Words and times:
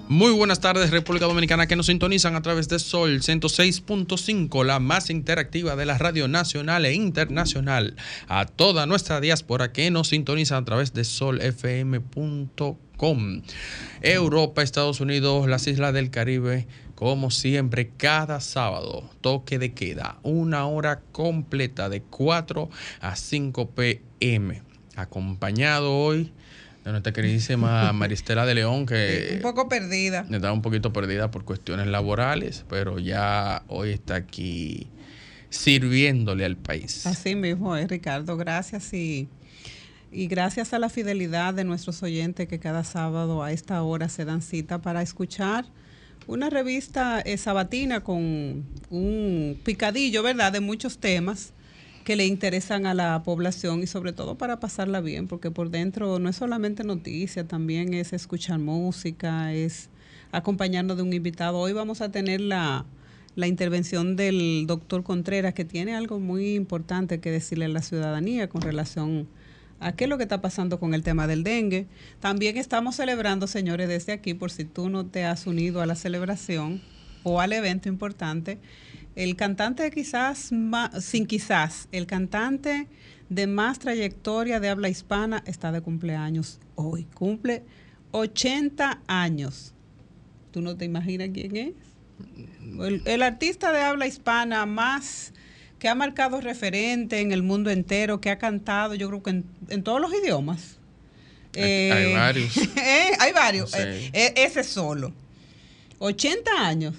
Muy 0.08 0.32
buenas 0.32 0.60
tardes, 0.60 0.90
República 0.90 1.26
Dominicana, 1.26 1.66
que 1.66 1.76
nos 1.76 1.84
sintonizan 1.84 2.36
a 2.36 2.40
través 2.40 2.70
de 2.70 2.78
Sol 2.78 3.20
106.5, 3.20 4.64
la 4.64 4.80
más 4.80 5.10
interactiva 5.10 5.76
de 5.76 5.84
la 5.84 5.98
radio 5.98 6.26
nacional 6.26 6.86
e 6.86 6.94
internacional. 6.94 7.96
A 8.28 8.46
toda 8.46 8.86
nuestra 8.86 9.20
diáspora 9.20 9.72
que 9.72 9.90
nos 9.90 10.08
sintoniza 10.08 10.56
a 10.56 10.64
través 10.64 10.94
de 10.94 11.04
solfm.com. 11.04 12.48
Europa, 14.00 14.62
Estados 14.62 15.00
Unidos, 15.00 15.46
las 15.46 15.66
islas 15.66 15.92
del 15.92 16.10
Caribe, 16.10 16.66
como 16.98 17.30
siempre, 17.30 17.92
cada 17.96 18.40
sábado, 18.40 19.08
toque 19.20 19.60
de 19.60 19.72
queda, 19.72 20.18
una 20.24 20.66
hora 20.66 21.00
completa 21.12 21.88
de 21.88 22.02
4 22.02 22.68
a 23.00 23.14
5 23.14 23.70
pm. 23.70 24.62
Acompañado 24.96 25.96
hoy 25.96 26.32
de 26.84 26.90
nuestra 26.90 27.12
queridísima 27.12 27.92
Maristela 27.94 28.44
de 28.46 28.56
León, 28.56 28.84
que 28.84 29.34
Un 29.36 29.42
poco 29.42 29.68
perdida. 29.68 30.26
estaba 30.28 30.52
un 30.52 30.60
poquito 30.60 30.92
perdida 30.92 31.30
por 31.30 31.44
cuestiones 31.44 31.86
laborales, 31.86 32.64
pero 32.68 32.98
ya 32.98 33.62
hoy 33.68 33.90
está 33.90 34.16
aquí 34.16 34.88
sirviéndole 35.50 36.44
al 36.44 36.56
país. 36.56 37.06
Así 37.06 37.36
mismo 37.36 37.76
es, 37.76 37.86
Ricardo. 37.86 38.36
Gracias 38.36 38.92
y, 38.92 39.28
y 40.10 40.26
gracias 40.26 40.72
a 40.72 40.80
la 40.80 40.88
fidelidad 40.88 41.54
de 41.54 41.62
nuestros 41.62 42.02
oyentes 42.02 42.48
que 42.48 42.58
cada 42.58 42.82
sábado 42.82 43.44
a 43.44 43.52
esta 43.52 43.80
hora 43.84 44.08
se 44.08 44.24
dan 44.24 44.42
cita 44.42 44.82
para 44.82 45.00
escuchar 45.00 45.64
una 46.28 46.50
revista 46.50 47.20
eh, 47.20 47.38
sabatina 47.38 48.04
con 48.04 48.64
un 48.90 49.58
picadillo, 49.64 50.22
¿verdad?, 50.22 50.52
de 50.52 50.60
muchos 50.60 50.98
temas 50.98 51.54
que 52.04 52.16
le 52.16 52.26
interesan 52.26 52.86
a 52.86 52.94
la 52.94 53.22
población 53.22 53.82
y 53.82 53.86
sobre 53.86 54.12
todo 54.12 54.36
para 54.36 54.60
pasarla 54.60 55.00
bien, 55.00 55.26
porque 55.26 55.50
por 55.50 55.70
dentro 55.70 56.18
no 56.18 56.28
es 56.28 56.36
solamente 56.36 56.84
noticia, 56.84 57.48
también 57.48 57.94
es 57.94 58.12
escuchar 58.12 58.58
música, 58.58 59.54
es 59.54 59.88
acompañarnos 60.30 60.98
de 60.98 61.02
un 61.02 61.12
invitado. 61.14 61.58
Hoy 61.58 61.72
vamos 61.72 62.02
a 62.02 62.10
tener 62.10 62.42
la, 62.42 62.84
la 63.34 63.46
intervención 63.46 64.14
del 64.14 64.64
doctor 64.66 65.02
Contreras, 65.02 65.54
que 65.54 65.64
tiene 65.64 65.94
algo 65.94 66.20
muy 66.20 66.54
importante 66.54 67.20
que 67.20 67.30
decirle 67.30 67.64
a 67.64 67.68
la 67.68 67.82
ciudadanía 67.82 68.50
con 68.50 68.60
relación 68.60 69.28
a 69.80 69.92
qué 69.92 70.04
es 70.04 70.10
lo 70.10 70.16
que 70.16 70.24
está 70.24 70.40
pasando 70.40 70.80
con 70.80 70.94
el 70.94 71.02
tema 71.02 71.26
del 71.26 71.44
dengue. 71.44 71.86
También 72.20 72.56
estamos 72.56 72.96
celebrando, 72.96 73.46
señores, 73.46 73.88
desde 73.88 74.12
aquí, 74.12 74.34
por 74.34 74.50
si 74.50 74.64
tú 74.64 74.88
no 74.88 75.06
te 75.06 75.24
has 75.24 75.46
unido 75.46 75.80
a 75.80 75.86
la 75.86 75.94
celebración 75.94 76.80
o 77.22 77.40
al 77.40 77.52
evento 77.52 77.88
importante, 77.88 78.58
el 79.14 79.36
cantante 79.36 79.90
quizás, 79.90 80.50
sin 81.00 81.26
quizás, 81.26 81.88
el 81.92 82.06
cantante 82.06 82.88
de 83.28 83.46
más 83.46 83.78
trayectoria 83.78 84.60
de 84.60 84.68
habla 84.68 84.88
hispana 84.88 85.42
está 85.46 85.72
de 85.72 85.80
cumpleaños 85.80 86.60
hoy. 86.76 87.04
Cumple 87.14 87.64
80 88.12 89.02
años. 89.06 89.74
¿Tú 90.50 90.60
no 90.60 90.76
te 90.76 90.84
imaginas 90.84 91.30
quién 91.34 91.56
es? 91.56 91.72
El, 92.80 93.02
el 93.06 93.22
artista 93.22 93.72
de 93.72 93.82
habla 93.82 94.06
hispana 94.06 94.66
más 94.66 95.32
que 95.78 95.88
ha 95.88 95.94
marcado 95.94 96.40
referente 96.40 97.20
en 97.20 97.32
el 97.32 97.42
mundo 97.42 97.70
entero, 97.70 98.20
que 98.20 98.30
ha 98.30 98.38
cantado, 98.38 98.94
yo 98.94 99.08
creo 99.08 99.22
que 99.22 99.30
en, 99.30 99.44
en 99.68 99.82
todos 99.82 100.00
los 100.00 100.12
idiomas. 100.12 100.78
Hay- 101.54 101.62
hay 101.90 102.14
varios. 102.14 102.56
eh, 102.76 103.10
hay 103.18 103.32
varios. 103.32 103.74
Eh, 103.74 104.10
eh, 104.12 104.34
ese 104.36 104.62
solo. 104.64 105.12
80 106.00 106.50
años, 106.66 106.94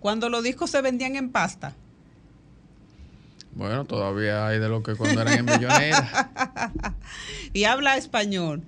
cuando 0.00 0.28
los 0.28 0.42
discos 0.44 0.70
se 0.70 0.80
vendían 0.80 1.16
en 1.16 1.30
pasta. 1.30 1.74
Bueno, 3.54 3.84
todavía 3.84 4.46
hay 4.48 4.58
de 4.58 4.68
lo 4.68 4.82
que 4.82 4.94
cuando 4.96 5.20
eran 5.22 5.38
en 5.38 5.44
millonera. 5.44 6.30
Y 7.52 7.64
habla 7.64 7.96
español. 7.96 8.62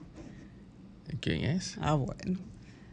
¿Quién 1.20 1.44
es? 1.44 1.76
Ah, 1.80 1.94
bueno. 1.94 2.38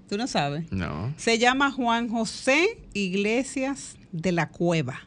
¿Tú 0.10 0.18
no 0.18 0.26
sabes? 0.28 0.72
No. 0.72 1.14
Se 1.18 1.38
llama 1.38 1.72
Juan 1.72 2.10
José 2.10 2.80
Iglesias 2.94 3.96
de 4.12 4.32
la 4.32 4.50
Cueva. 4.50 5.02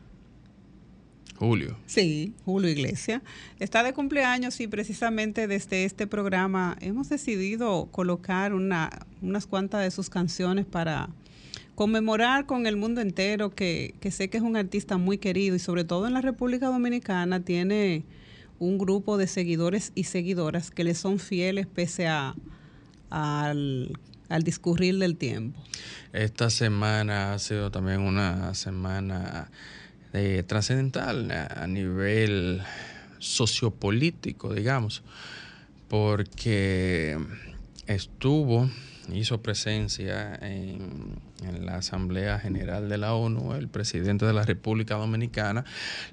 Julio. 1.37 1.77
Sí, 1.87 2.35
Julio 2.45 2.71
Iglesias. 2.71 3.23
Está 3.61 3.83
de 3.83 3.93
cumpleaños 3.93 4.61
y 4.61 4.67
precisamente 4.67 5.47
desde 5.47 5.85
este 5.85 6.07
programa 6.07 6.77
hemos 6.81 7.09
decidido 7.09 7.87
colocar 7.93 8.55
una, 8.55 8.91
unas 9.23 9.47
cuantas 9.47 9.83
de 9.83 9.91
sus 9.91 10.11
canciones 10.11 10.67
para 10.67 11.09
conmemorar 11.75 12.47
con 12.47 12.67
el 12.67 12.77
mundo 12.77 13.01
entero 13.01 13.51
que, 13.55 13.95
que 14.01 14.11
sé 14.11 14.31
que 14.31 14.39
es 14.39 14.43
un 14.43 14.57
artista 14.57 14.97
muy 14.97 15.19
querido 15.19 15.55
y 15.55 15.59
sobre 15.59 15.85
todo 15.85 16.07
en 16.07 16.15
la 16.15 16.23
República 16.23 16.67
Dominicana 16.67 17.41
tiene 17.41 18.05
un 18.59 18.79
grupo 18.79 19.19
de 19.19 19.27
seguidores 19.27 19.93
y 19.95 20.05
seguidoras 20.05 20.71
que 20.71 20.85
le 20.85 20.95
son 20.95 21.19
fieles 21.19 21.67
pese 21.67 22.07
a, 22.07 22.35
al, 23.11 23.99
al 24.29 24.43
discurrir 24.43 24.99
del 24.99 25.17
tiempo. 25.17 25.63
Esta 26.13 26.49
semana 26.49 27.35
ha 27.35 27.39
sido 27.39 27.71
también 27.71 28.01
una 28.01 28.55
semana 28.55 29.51
eh, 30.17 30.43
trascendental 30.43 31.31
a, 31.31 31.67
nivel 31.67 32.63
sociopolítico, 33.19 34.55
digamos, 34.55 35.03
porque 35.89 37.19
estuvo, 37.87 38.71
hizo 39.13 39.43
presencia 39.43 40.35
en, 40.43 41.19
en 41.43 41.67
la 41.67 41.77
Asamblea 41.77 42.39
General 42.39 42.89
de 42.89 42.99
la 42.99 43.15
ONU, 43.15 43.55
el 43.55 43.69
presidente 43.69 44.27
de 44.27 44.33
la 44.33 44.43
República 44.43 44.97
Dominicana, 44.97 45.65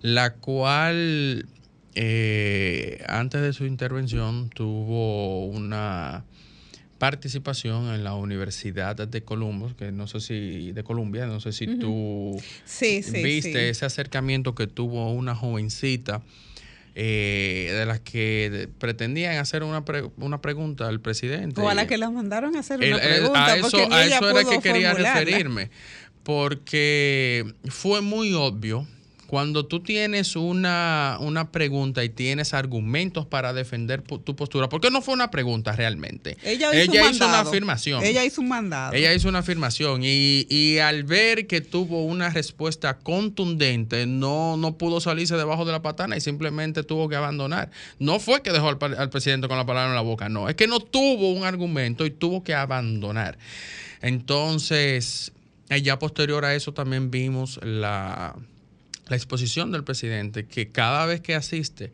la 0.01 0.33
cual 0.35 1.47
eh, 1.95 3.03
antes 3.07 3.41
de 3.41 3.53
su 3.53 3.65
intervención 3.65 4.49
tuvo 4.49 5.45
una 5.45 6.23
participación 7.07 7.93
en 7.93 8.05
la 8.05 8.13
Universidad 8.13 8.95
de 8.95 9.21
Columbus, 9.23 9.73
que 9.75 9.91
no 9.91 10.07
sé 10.07 10.21
si 10.21 10.71
de 10.71 10.83
Columbia, 10.85 11.25
no 11.25 11.41
sé 11.41 11.51
si 11.51 11.67
tú 11.77 12.41
Sí, 12.63 13.03
sí, 13.03 13.21
viste 13.21 13.51
sí. 13.51 13.57
ese 13.57 13.85
acercamiento 13.85 14.55
que 14.55 14.67
tuvo 14.67 15.11
una 15.11 15.35
jovencita 15.35 16.21
eh, 16.95 17.71
de 17.77 17.85
las 17.85 17.99
que 17.99 18.69
pretendían 18.79 19.35
hacer 19.35 19.63
una, 19.63 19.83
pre- 19.83 20.09
una 20.15 20.39
pregunta 20.39 20.87
al 20.87 21.01
presidente. 21.01 21.59
O 21.59 21.67
a 21.67 21.73
la 21.73 21.87
que 21.87 21.97
la 21.97 22.09
mandaron 22.09 22.55
a 22.55 22.59
hacer 22.59 22.77
una 22.77 22.85
El- 22.87 22.93
el- 22.93 22.99
pregunta. 23.19 23.45
a 23.47 23.55
eso, 23.57 23.77
ni 23.89 23.93
a 23.95 24.05
ella 24.05 24.15
eso 24.17 24.29
era 24.29 24.49
que 24.49 24.59
quería 24.61 24.91
formularla. 24.91 25.19
referirme, 25.19 25.71
porque 26.23 27.45
fue 27.65 27.99
muy 27.99 28.33
obvio 28.33 28.87
cuando 29.33 29.66
tú 29.66 29.79
tienes 29.79 30.35
una, 30.35 31.17
una 31.19 31.51
pregunta 31.51 32.03
y 32.03 32.09
tienes 32.09 32.53
argumentos 32.53 33.25
para 33.25 33.51
defender 33.51 34.03
tu 34.03 34.35
postura, 34.35 34.69
porque 34.69 34.91
no 34.91 35.01
fue 35.01 35.16
una 35.16 35.31
pregunta 35.31 35.71
realmente. 35.71 36.38
Ella 36.44 36.69
hizo, 36.83 36.91
un 36.91 37.16
una 37.16 37.39
afirmación. 37.39 38.03
Ella 38.03 38.23
hizo 38.23 38.41
un 38.41 38.49
mandado. 38.49 38.94
Ella 38.94 39.11
hizo 39.11 39.27
una 39.27 39.39
afirmación 39.39 40.01
y, 40.03 40.45
y 40.51 40.77
al 40.77 41.03
ver 41.03 41.47
que 41.47 41.61
tuvo 41.61 42.05
una 42.05 42.29
respuesta 42.29 42.99
contundente, 42.99 44.05
no, 44.05 44.56
no 44.56 44.77
pudo 44.77 45.01
salirse 45.01 45.35
debajo 45.35 45.65
de 45.65 45.71
la 45.71 45.81
patana 45.81 46.15
y 46.15 46.21
simplemente 46.21 46.83
tuvo 46.83 47.09
que 47.09 47.15
abandonar. 47.15 47.71
No 47.97 48.19
fue 48.19 48.44
que 48.44 48.51
dejó 48.51 48.69
al, 48.69 48.77
al 49.00 49.09
presidente 49.09 49.47
con 49.47 49.57
la 49.57 49.65
palabra 49.65 49.89
en 49.89 49.95
la 49.95 50.01
boca, 50.01 50.30
no, 50.30 50.47
es 50.47 50.53
que 50.53 50.68
no 50.68 50.80
tuvo 50.80 51.33
un 51.33 51.44
argumento 51.44 52.06
y 52.06 52.12
tuvo 52.12 52.44
que 52.44 52.53
abandonar. 52.53 53.39
Entonces, 54.00 55.31
ya 55.81 55.97
posterior 55.97 56.45
a 56.45 56.53
eso 56.53 56.71
también 56.71 57.09
vimos 57.09 57.59
la, 57.63 58.35
la 59.13 59.18
exposición 59.18 59.71
del 59.71 59.83
presidente, 59.83 60.48
que 60.48 60.69
cada 60.69 61.06
vez 61.06 61.21
que 61.21 61.36
asiste 61.36 61.92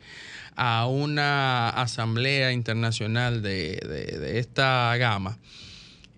a 0.56 0.86
una 0.86 1.68
asamblea 1.68 2.50
internacional 2.50 3.42
de, 3.42 3.76
de- 3.76 4.38
esta 4.38 4.96
gama, 4.96 5.38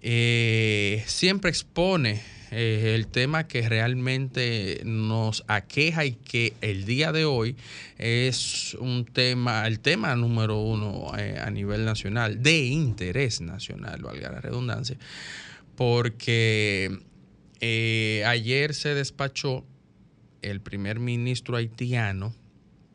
eh, 0.01 1.03
siempre 1.09 1.51
expone 1.51 2.23
eh, 2.53 2.93
el 2.95 3.09
tema 3.09 3.49
que 3.49 3.69
realmente 3.69 4.81
nos 4.85 5.43
aqueja 5.49 6.05
y 6.05 6.13
que 6.13 6.53
el 6.61 6.85
día 6.85 7.11
de 7.11 7.25
hoy 7.25 7.57
es 7.99 8.75
un 8.75 9.05
tema, 9.05 9.67
el 9.67 9.81
tema 9.81 10.15
número 10.15 10.61
uno 10.61 11.19
eh, 11.19 11.37
a 11.45 11.51
nivel 11.51 11.85
nacional, 11.85 12.45
de 12.45 12.59
interés 12.67 13.41
nacional, 13.41 14.03
valga 14.03 14.31
la 14.31 14.41
redundancia, 14.41 14.97
porque 15.75 16.97
ayer 18.25 18.73
se 18.75 18.95
despachó 18.95 19.65
el 20.43 20.61
primer 20.61 21.01
ministro 21.01 21.57
haitiano, 21.57 22.35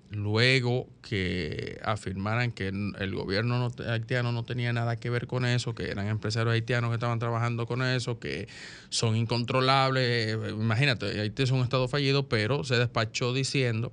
luego 0.10 0.88
que 1.02 1.80
afirmaran 1.84 2.52
que 2.54 2.68
el 2.70 3.14
gobierno 3.14 3.58
no- 3.60 3.92
haitiano 3.92 4.32
no 4.32 4.44
tenía 4.46 4.72
nada 4.72 4.96
que 4.96 5.10
ver 5.10 5.28
con 5.28 5.46
eso, 5.46 5.76
que 5.76 5.90
eran 5.90 6.08
empresarios 6.08 6.54
haitianos 6.54 6.90
que 6.92 6.96
estaban 6.96 7.20
trabajando 7.20 7.66
con 7.66 7.82
eso, 7.82 8.20
que 8.20 8.48
son 8.90 9.16
incontrolables. 9.18 10.04
eh, 10.36 10.50
Imagínate, 10.52 11.20
Haití 11.20 11.44
es 11.44 11.52
un 11.52 11.62
estado 11.62 11.88
fallido, 11.90 12.30
pero 12.30 12.64
se 12.64 12.76
despachó 12.76 13.34
diciendo 13.34 13.92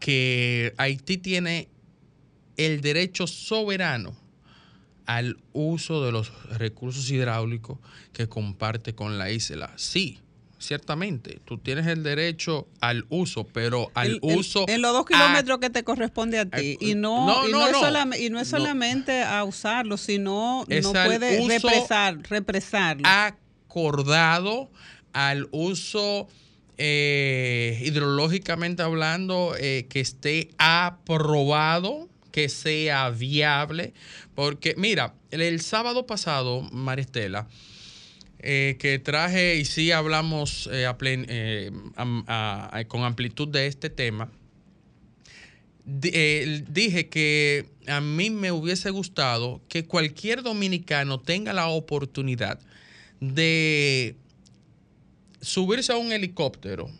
que 0.00 0.74
Haití 0.76 1.18
tiene 1.18 1.68
el 2.56 2.80
derecho 2.80 3.26
soberano 3.26 4.14
al 5.06 5.38
uso 5.52 6.04
de 6.04 6.12
los 6.12 6.32
recursos 6.58 7.10
hidráulicos 7.10 7.78
que 8.12 8.28
comparte 8.28 8.94
con 8.94 9.18
la 9.18 9.30
isla. 9.30 9.72
Sí, 9.76 10.18
ciertamente, 10.64 11.40
tú 11.44 11.58
tienes 11.58 11.86
el 11.86 12.02
derecho 12.02 12.66
al 12.80 13.06
uso, 13.08 13.46
pero 13.52 13.90
al 13.94 14.06
El- 14.06 14.20
el- 14.22 14.38
uso... 14.38 14.64
en 14.68 14.82
los 14.82 14.92
dos 14.92 15.04
a- 15.04 15.08
kilómetros 15.08 15.58
que 15.58 15.70
te 15.70 15.84
corresponde 15.84 16.38
a 16.38 16.46
ti. 16.46 16.76
Y 16.80 16.94
no, 16.94 17.26
no, 17.26 17.48
y 17.48 17.52
no, 17.52 17.58
no, 17.70 18.12
es, 18.12 18.20
y 18.20 18.30
no 18.30 18.44
solamente 18.44 19.22
a 19.22 19.44
usarlo, 19.44 19.96
sino 19.96 20.64
Es 20.68 20.84
no 20.84 20.92
puede 20.92 21.46
represar, 21.46 22.18
represarlo. 22.28 23.04
acordado 23.06 24.70
al 25.12 25.48
uso 25.52 26.28
eh, 26.78 27.80
hidrológicamente 27.84 28.82
hablando 28.82 29.54
eh, 29.58 29.86
que 29.88 30.00
esté 30.00 30.50
aprobado, 30.58 32.08
que 32.32 32.48
sea 32.48 33.10
viable, 33.10 33.94
porque 34.34 34.74
mira, 34.76 35.14
el, 35.30 35.40
el 35.42 35.60
sábado 35.60 36.06
pasado, 36.06 36.62
Maristela, 36.72 37.46
eh, 38.46 38.76
que 38.78 38.98
traje 38.98 39.56
y 39.56 39.64
sí 39.64 39.90
hablamos 39.90 40.68
eh, 40.70 40.86
eh, 41.02 41.70
con 42.88 43.02
amplitud 43.02 43.48
de 43.48 43.66
este 43.66 43.88
tema, 43.90 44.30
di- 45.84 46.62
dije 46.68 47.08
que 47.08 47.66
a 47.86 48.00
mí 48.00 48.30
me 48.30 48.52
hubiese 48.52 48.90
gustado 48.90 49.62
que 49.68 49.86
cualquier 49.86 50.42
dominicano 50.42 51.20
tenga 51.20 51.52
la 51.52 51.68
oportunidad 51.68 52.58
de 53.20 54.16
subirse 55.40 55.92
a 55.92 55.96
un 55.96 56.12
helicóptero 56.12 56.90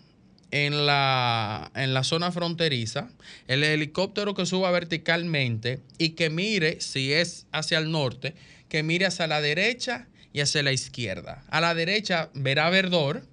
en 0.50 0.86
la, 0.86 1.70
en 1.74 1.94
la 1.94 2.04
zona 2.04 2.30
fronteriza, 2.30 3.10
el 3.48 3.64
helicóptero 3.64 4.34
que 4.34 4.46
suba 4.46 4.70
verticalmente 4.70 5.80
y 5.98 6.10
que 6.10 6.30
mire, 6.30 6.80
si 6.80 7.12
es 7.12 7.46
hacia 7.52 7.78
el 7.78 7.90
norte, 7.90 8.34
que 8.68 8.82
mire 8.82 9.06
hacia 9.06 9.26
la 9.26 9.40
derecha 9.40 10.06
y 10.34 10.40
hacia 10.40 10.62
la 10.62 10.72
izquierda. 10.72 11.44
A 11.48 11.62
la 11.62 11.74
derecha 11.74 12.28
verá 12.34 12.68
verdor 12.68 13.26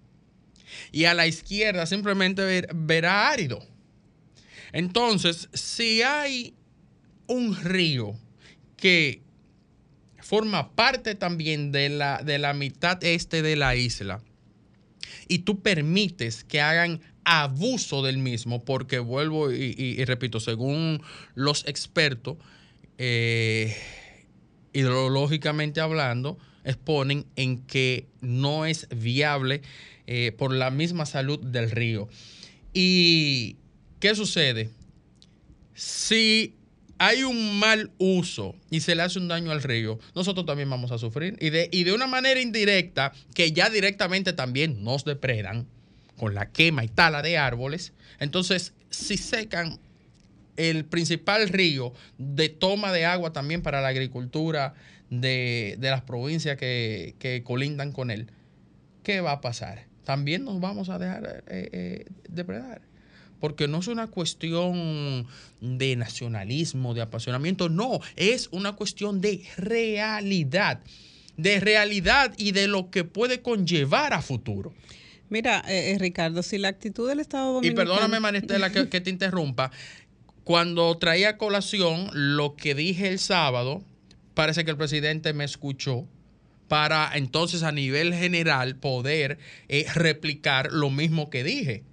y 0.94 1.04
a 1.06 1.14
la 1.14 1.28
izquierda 1.28 1.86
simplemente 1.86 2.44
ver- 2.46 2.70
verá 2.74 3.30
árido. 3.30 3.60
Entonces, 4.72 5.50
si 5.52 6.02
hay 6.04 6.54
un 7.28 7.56
río 7.62 8.14
que 8.78 9.22
forma 10.20 10.74
parte 10.76 11.16
también 11.16 11.72
de 11.72 11.90
la, 11.90 12.22
de 12.24 12.38
la 12.38 12.54
mitad 12.54 13.04
este 13.04 13.42
de 13.42 13.56
la 13.56 13.76
isla 13.76 14.22
y 15.28 15.40
tú 15.40 15.62
permites 15.62 16.44
que 16.44 16.62
hagan 16.62 17.02
abuso 17.24 18.04
del 18.04 18.20
mismo, 18.20 18.64
porque 18.64 19.00
vuelvo 19.00 19.52
y 19.52 20.04
repito, 20.06 20.40
según 20.40 21.02
los 21.36 21.68
expertos, 21.68 22.38
eh, 22.98 23.76
hidrológicamente 24.74 25.82
hablando, 25.82 26.38
exponen 26.64 27.26
en 27.36 27.60
que 27.60 28.08
no 28.22 28.66
es 28.66 28.88
viable 28.90 29.62
eh, 30.08 30.32
por 30.38 30.54
la 30.54 30.72
misma 30.72 31.06
salud 31.06 31.40
del 31.40 31.72
río. 31.72 32.10
¿Y 32.74 33.58
qué 34.00 34.16
sucede? 34.16 34.70
Si 35.74 36.56
hay 36.98 37.24
un 37.24 37.58
mal 37.58 37.92
uso 37.98 38.56
y 38.70 38.82
se 38.82 38.94
le 38.96 39.02
hace 39.02 39.20
un 39.20 39.28
daño 39.28 39.52
al 39.52 39.64
río, 39.64 40.00
nosotros 40.14 40.46
también 40.46 40.70
vamos 40.70 40.92
a 40.92 40.98
sufrir. 40.98 41.38
Y 41.40 41.50
de, 41.50 41.70
y 41.72 41.84
de 41.84 41.94
una 41.94 42.08
manera 42.08 42.40
indirecta, 42.40 43.12
que 43.34 43.52
ya 43.52 43.70
directamente 43.70 44.34
también 44.34 44.84
nos 44.84 45.04
depredan 45.04 45.68
con 46.18 46.36
la 46.36 46.52
quema 46.52 46.84
y 46.84 46.88
tala 46.88 47.24
de 47.24 47.38
árboles. 47.40 47.94
Entonces, 48.20 48.74
si 48.92 49.18
secan 49.18 49.80
el 50.58 50.86
principal 50.86 51.50
río 51.50 51.94
de 52.20 52.50
toma 52.50 52.92
de 52.92 53.06
agua 53.06 53.34
también 53.34 53.64
para 53.64 53.82
la 53.82 53.88
agricultura 53.88 54.76
de, 55.12 55.76
de 55.78 55.90
las 55.92 56.02
provincias 56.02 56.58
que, 56.58 57.14
que 57.20 57.44
colindan 57.44 57.92
con 57.92 58.10
él, 58.10 58.32
¿qué 59.04 59.22
va 59.22 59.34
a 59.34 59.42
pasar? 59.42 59.86
También 60.04 60.44
nos 60.44 60.60
vamos 60.60 60.90
a 60.90 60.98
dejar 60.98 61.44
eh, 61.48 61.70
eh, 61.72 62.06
depredar. 62.28 62.82
Porque 63.40 63.68
no 63.68 63.80
es 63.80 63.88
una 63.88 64.08
cuestión 64.08 65.28
de 65.62 65.96
nacionalismo, 65.96 66.94
de 66.94 67.02
apasionamiento, 67.02 67.70
no, 67.70 68.00
es 68.16 68.50
una 68.52 68.74
cuestión 68.74 69.20
de 69.20 69.44
realidad, 69.58 70.80
de 71.38 71.60
realidad 71.60 72.34
y 72.38 72.52
de 72.52 72.68
lo 72.68 72.92
que 72.92 73.04
puede 73.04 73.42
conllevar 73.42 74.14
a 74.14 74.22
futuro. 74.22 74.74
Mira, 75.30 75.64
eh, 75.68 75.92
eh, 75.92 75.98
Ricardo, 75.98 76.44
si 76.44 76.58
la 76.58 76.68
actitud 76.68 77.08
del 77.10 77.20
Estado 77.20 77.52
Y 77.52 77.70
Dominicano... 77.70 77.90
perdóname, 77.90 78.20
Maristela, 78.20 78.72
que, 78.72 78.90
que 78.90 79.02
te 79.02 79.10
interrumpa. 79.10 79.72
Cuando 80.44 80.96
traía 80.98 81.30
a 81.30 81.38
colación 81.38 82.10
lo 82.14 82.56
que 82.56 82.76
dije 82.76 83.08
el 83.08 83.18
sábado, 83.18 83.84
parece 84.34 84.66
que 84.66 84.72
el 84.72 84.78
presidente 84.78 85.34
me 85.34 85.44
escuchó 85.44 86.08
para 86.68 87.12
entonces 87.16 87.64
a 87.64 87.72
nivel 87.72 88.14
general 88.14 88.78
poder 88.78 89.40
eh, 89.68 89.86
replicar 89.94 90.72
lo 90.72 90.90
mismo 90.90 91.30
que 91.30 91.44
dije. 91.44 91.84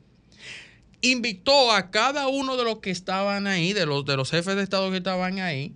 Invitó 1.00 1.72
a 1.72 1.90
cada 1.90 2.28
uno 2.28 2.56
de 2.56 2.64
los 2.64 2.78
que 2.78 2.90
estaban 2.90 3.46
ahí, 3.46 3.72
de 3.72 3.86
los, 3.86 4.04
de 4.04 4.16
los 4.16 4.30
jefes 4.30 4.56
de 4.56 4.62
Estado 4.62 4.90
que 4.90 4.98
estaban 4.98 5.40
ahí, 5.40 5.74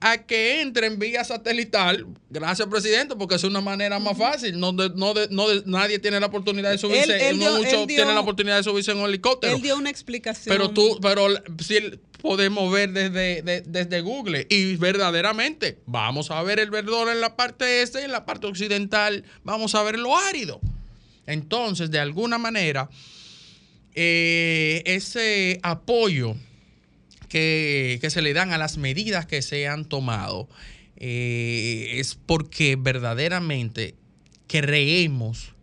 a 0.00 0.18
que 0.18 0.60
entren 0.62 0.98
vía 0.98 1.22
satelital. 1.24 2.06
Gracias, 2.30 2.66
presidente, 2.68 3.14
porque 3.16 3.34
es 3.34 3.44
una 3.44 3.60
manera 3.60 3.98
más 3.98 4.16
fácil. 4.16 4.58
No 4.58 4.72
de- 4.72 4.90
no 4.94 5.12
de- 5.14 5.28
no 5.30 5.48
de- 5.48 5.62
nadie 5.66 5.98
tiene 5.98 6.18
la 6.20 6.26
oportunidad 6.26 6.70
de 6.70 6.78
subirse. 6.78 7.14
Él- 7.16 7.20
él 7.20 7.38
no 7.38 7.56
muchos 7.58 7.86
tienen 7.86 8.14
la 8.14 8.20
oportunidad 8.20 8.56
de 8.56 8.62
subirse 8.62 8.92
en 8.92 8.98
un 8.98 9.04
helicóptero. 9.08 9.54
Él 9.56 9.62
dio 9.62 9.76
una 9.76 9.90
explicación. 9.90 10.54
Pero 10.56 10.70
tú, 10.70 10.98
pero 11.02 11.26
si 11.62 11.78
podemos 12.22 12.72
ver 12.72 12.92
desde, 12.92 13.42
de- 13.42 13.62
desde 13.66 14.00
Google 14.00 14.46
y 14.48 14.76
verdaderamente 14.76 15.78
vamos 15.86 16.30
a 16.30 16.42
ver 16.42 16.60
el 16.60 16.70
verdor 16.70 17.08
en 17.10 17.20
la 17.20 17.36
parte 17.36 17.82
este 17.82 18.00
y 18.00 18.04
en 18.04 18.12
la 18.12 18.24
parte 18.26 18.46
occidental 18.46 19.24
vamos 19.44 19.74
a 19.74 19.82
ver 19.82 19.98
lo 19.98 20.16
árido. 20.16 20.60
Entonces, 21.26 21.90
de 21.90 21.98
alguna 22.00 22.38
manera, 22.38 22.88
eh, 23.94 24.82
ese 24.86 25.58
apoyo 25.62 26.36
que, 27.30 27.98
que 28.02 28.10
se 28.10 28.20
le 28.20 28.34
dan 28.34 28.52
a 28.52 28.58
las 28.58 28.76
medidas 28.76 29.24
que 29.24 29.40
se 29.40 29.66
han 29.66 29.86
tomado 29.86 30.48
eh, 30.96 31.98
es 31.98 32.14
porque 32.14 32.76
verdaderamente 32.78 33.94
creemos 34.46 35.54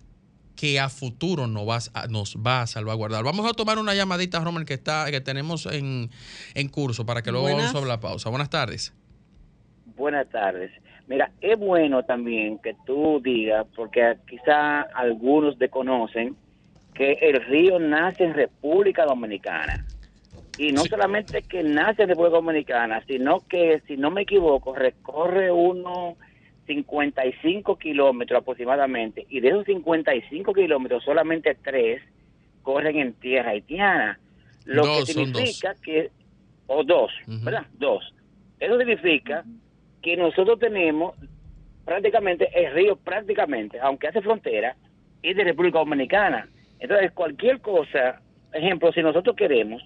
que 0.55 0.79
a 0.79 0.89
futuro 0.89 1.45
nos 1.45 1.67
va 1.69 1.77
a, 1.93 2.07
nos 2.07 2.37
va 2.37 2.63
a 2.63 2.67
salvaguardar. 2.67 3.23
Vamos 3.23 3.47
a 3.47 3.53
tomar 3.53 3.77
una 3.77 3.93
llamadita, 3.93 4.39
Romer, 4.39 4.65
que 4.65 4.73
está 4.73 5.11
que 5.11 5.21
tenemos 5.21 5.67
en, 5.67 6.09
en 6.55 6.69
curso 6.69 7.05
para 7.05 7.21
que 7.21 7.31
luego 7.31 7.45
vamos 7.45 7.75
a 7.75 7.85
la 7.85 7.99
pausa. 7.99 8.29
Buenas 8.29 8.49
tardes. 8.49 8.93
Buenas 9.95 10.27
tardes. 10.29 10.71
Mira, 11.07 11.31
es 11.41 11.59
bueno 11.59 12.03
también 12.03 12.57
que 12.59 12.75
tú 12.85 13.21
digas, 13.23 13.67
porque 13.75 14.17
quizá 14.27 14.81
algunos 14.81 15.59
desconocen, 15.59 16.35
que 16.93 17.13
el 17.21 17.45
río 17.45 17.77
nace 17.77 18.23
en 18.23 18.33
República 18.33 19.05
Dominicana. 19.05 19.85
Y 20.57 20.71
no 20.71 20.81
Sí. 20.83 20.89
solamente 20.89 21.43
que 21.43 21.61
nace 21.63 22.03
en 22.03 22.09
República 22.09 22.37
Dominicana, 22.37 23.03
sino 23.07 23.41
que, 23.47 23.81
si 23.87 23.95
no 23.97 24.09
me 24.11 24.21
equivoco, 24.23 24.73
recorre 24.75 25.51
unos 25.51 26.15
55 26.65 27.77
kilómetros 27.77 28.41
aproximadamente. 28.41 29.25
Y 29.29 29.39
de 29.39 29.49
esos 29.49 29.65
55 29.65 30.53
kilómetros, 30.53 31.03
solamente 31.03 31.55
tres 31.63 32.01
corren 32.63 32.97
en 32.97 33.13
tierra 33.13 33.51
haitiana. 33.51 34.19
Lo 34.65 34.85
Dos, 34.85 35.05
que 35.05 35.13
significa 35.13 35.75
que, 35.81 36.09
o 36.67 36.83
dos. 36.83 37.11
¿verdad? 37.27 37.65
Dos. 37.73 38.13
Eso 38.59 38.77
significa 38.77 39.43
que 40.01 40.17
nosotros 40.17 40.59
tenemos 40.59 41.15
prácticamente 41.85 42.49
el 42.53 42.73
río 42.73 42.97
prácticamente, 42.97 43.79
aunque 43.79 44.07
hace 44.07 44.21
frontera, 44.21 44.75
es 45.23 45.35
de 45.37 45.43
República 45.45 45.79
Dominicana. 45.79 46.49
Entonces, 46.79 47.11
cualquier 47.13 47.61
cosa, 47.61 48.21
ejemplo, 48.51 48.91
si 48.91 49.01
nosotros 49.01 49.35
queremos, 49.35 49.81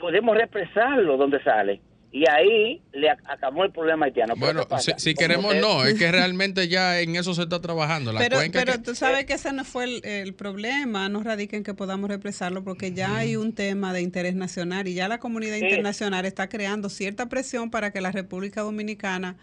podemos 0.00 0.36
represarlo 0.36 1.16
donde 1.16 1.42
sale. 1.42 1.80
Y 2.12 2.24
ahí 2.30 2.80
le 2.92 3.08
ac- 3.10 3.18
acabó 3.28 3.64
el 3.64 3.72
problema 3.72 4.06
haitiano. 4.06 4.34
Bueno, 4.36 4.62
si, 4.96 5.12
queremos 5.14 5.46
usted- 5.46 5.60
no, 5.60 5.84
es 5.84 5.94
que 5.98 6.10
realmente 6.10 6.66
ya 6.66 7.00
en 7.00 7.14
eso 7.14 7.34
se 7.34 7.42
está 7.42 7.60
trabajando. 7.60 8.10
La 8.12 8.20
pero 8.20 8.38
pero 8.52 8.72
que- 8.74 8.78
tú 8.78 8.94
sabes 8.94 9.26
que 9.26 9.34
ese 9.34 9.52
no 9.52 9.64
fue 9.64 9.84
el, 9.84 10.04
el 10.06 10.32
problema, 10.32 11.10
no 11.10 11.22
radica 11.22 11.56
en 11.58 11.64
que 11.64 11.74
podamos 11.74 12.08
represarlo, 12.08 12.64
porque 12.64 12.92
ya 12.92 13.16
hay 13.16 13.36
un 13.36 13.52
tema 13.54 13.92
de 13.92 14.00
interés 14.00 14.34
nacional 14.34 14.88
y 14.88 14.94
ya 14.94 15.08
la 15.08 15.18
comunidad 15.18 15.56
Sí. 15.58 15.64
internacional 15.64 16.24
está 16.24 16.48
creando 16.48 16.88
cierta 16.88 17.28
presión 17.28 17.70
para 17.70 17.90
que 17.90 18.00
la 18.00 18.12
República 18.12 18.62
Dominicana 18.62 19.36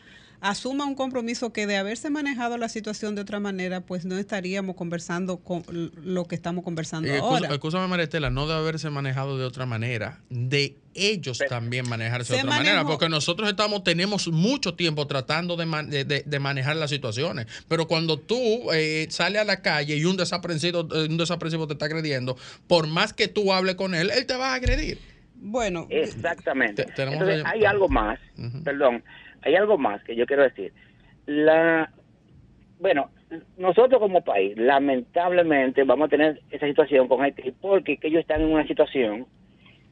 asuma 0.43 0.85
un 0.85 0.93
compromiso 0.93 1.53
que 1.53 1.65
de 1.65 1.77
haberse 1.77 2.09
manejado 2.09 2.57
la 2.57 2.67
situación 2.69 3.15
de 3.15 3.21
otra 3.21 3.39
manera, 3.39 3.81
pues 3.81 4.03
no 4.05 4.17
estaríamos 4.17 4.75
conversando 4.75 5.38
con 5.38 5.63
lo 6.03 6.25
que 6.25 6.35
estamos 6.35 6.63
conversando 6.65 7.07
Eh, 7.07 7.17
ahora. 7.17 7.38
excusa- 7.47 7.53
Escúchame, 7.53 7.88
Maristela, 7.88 8.29
no 8.29 8.45
de 8.45 8.53
haberse 8.53 8.89
manejado 8.89 9.38
de 9.38 9.45
otra 9.45 9.65
manera, 9.65 10.21
de 10.29 10.75
ellos 10.95 11.39
también 11.50 11.88
manejarse 11.89 12.33
de 12.33 12.39
otra 12.41 12.50
manera, 12.57 12.83
porque 12.85 13.07
nosotros 13.09 13.50
estamos, 13.50 13.83
tenemos 13.85 14.27
mucho 14.27 14.75
tiempo 14.75 15.07
tratando 15.07 15.55
de, 15.55 15.65
man- 15.65 15.89
de- 15.89 16.03
de- 16.05 16.39
manejar 16.39 16.75
las 16.75 16.89
situaciones, 16.89 17.47
pero 17.69 17.88
cuando 17.88 18.19
tú 18.19 18.35
eh, 18.73 19.07
sales 19.09 19.41
a 19.41 19.45
la 19.45 19.62
calle 19.62 19.95
y 19.95 20.03
un 20.05 20.17
desaprensivo, 20.17 20.81
eh, 20.93 21.07
un 21.09 21.17
desaprensivo 21.17 21.67
te 21.67 21.73
está 21.73 21.85
agrediendo, 21.85 22.35
por 22.67 22.85
más 22.88 23.13
que 23.13 23.29
tú 23.29 23.53
hables 23.53 23.75
con 23.75 23.95
él, 23.95 24.12
él 24.12 24.25
te 24.25 24.35
va 24.35 24.51
a 24.51 24.55
agredir. 24.55 25.00
Bueno, 25.35 25.88
Exactamente. 25.89 26.85
Te- 26.85 27.03
Entonces, 27.03 27.43
hay 27.45 27.65
algo 27.65 27.88
más, 27.89 28.19
perdón, 28.63 29.03
hay 29.45 29.55
algo 29.55 29.77
más 29.77 30.03
que 30.03 30.15
yo 30.15 30.25
quiero 30.25 30.43
decir. 30.43 30.73
La, 31.25 31.91
bueno, 32.79 33.09
nosotros 33.57 34.00
como 34.00 34.23
país, 34.23 34.57
lamentablemente, 34.57 35.83
vamos 35.83 36.07
a 36.07 36.09
tener 36.09 36.41
esa 36.51 36.67
situación 36.67 37.07
con 37.07 37.21
Haití, 37.21 37.51
porque 37.62 37.97
que 37.97 38.07
ellos 38.07 38.21
están 38.21 38.41
en 38.41 38.47
una 38.50 38.67
situación 38.67 39.25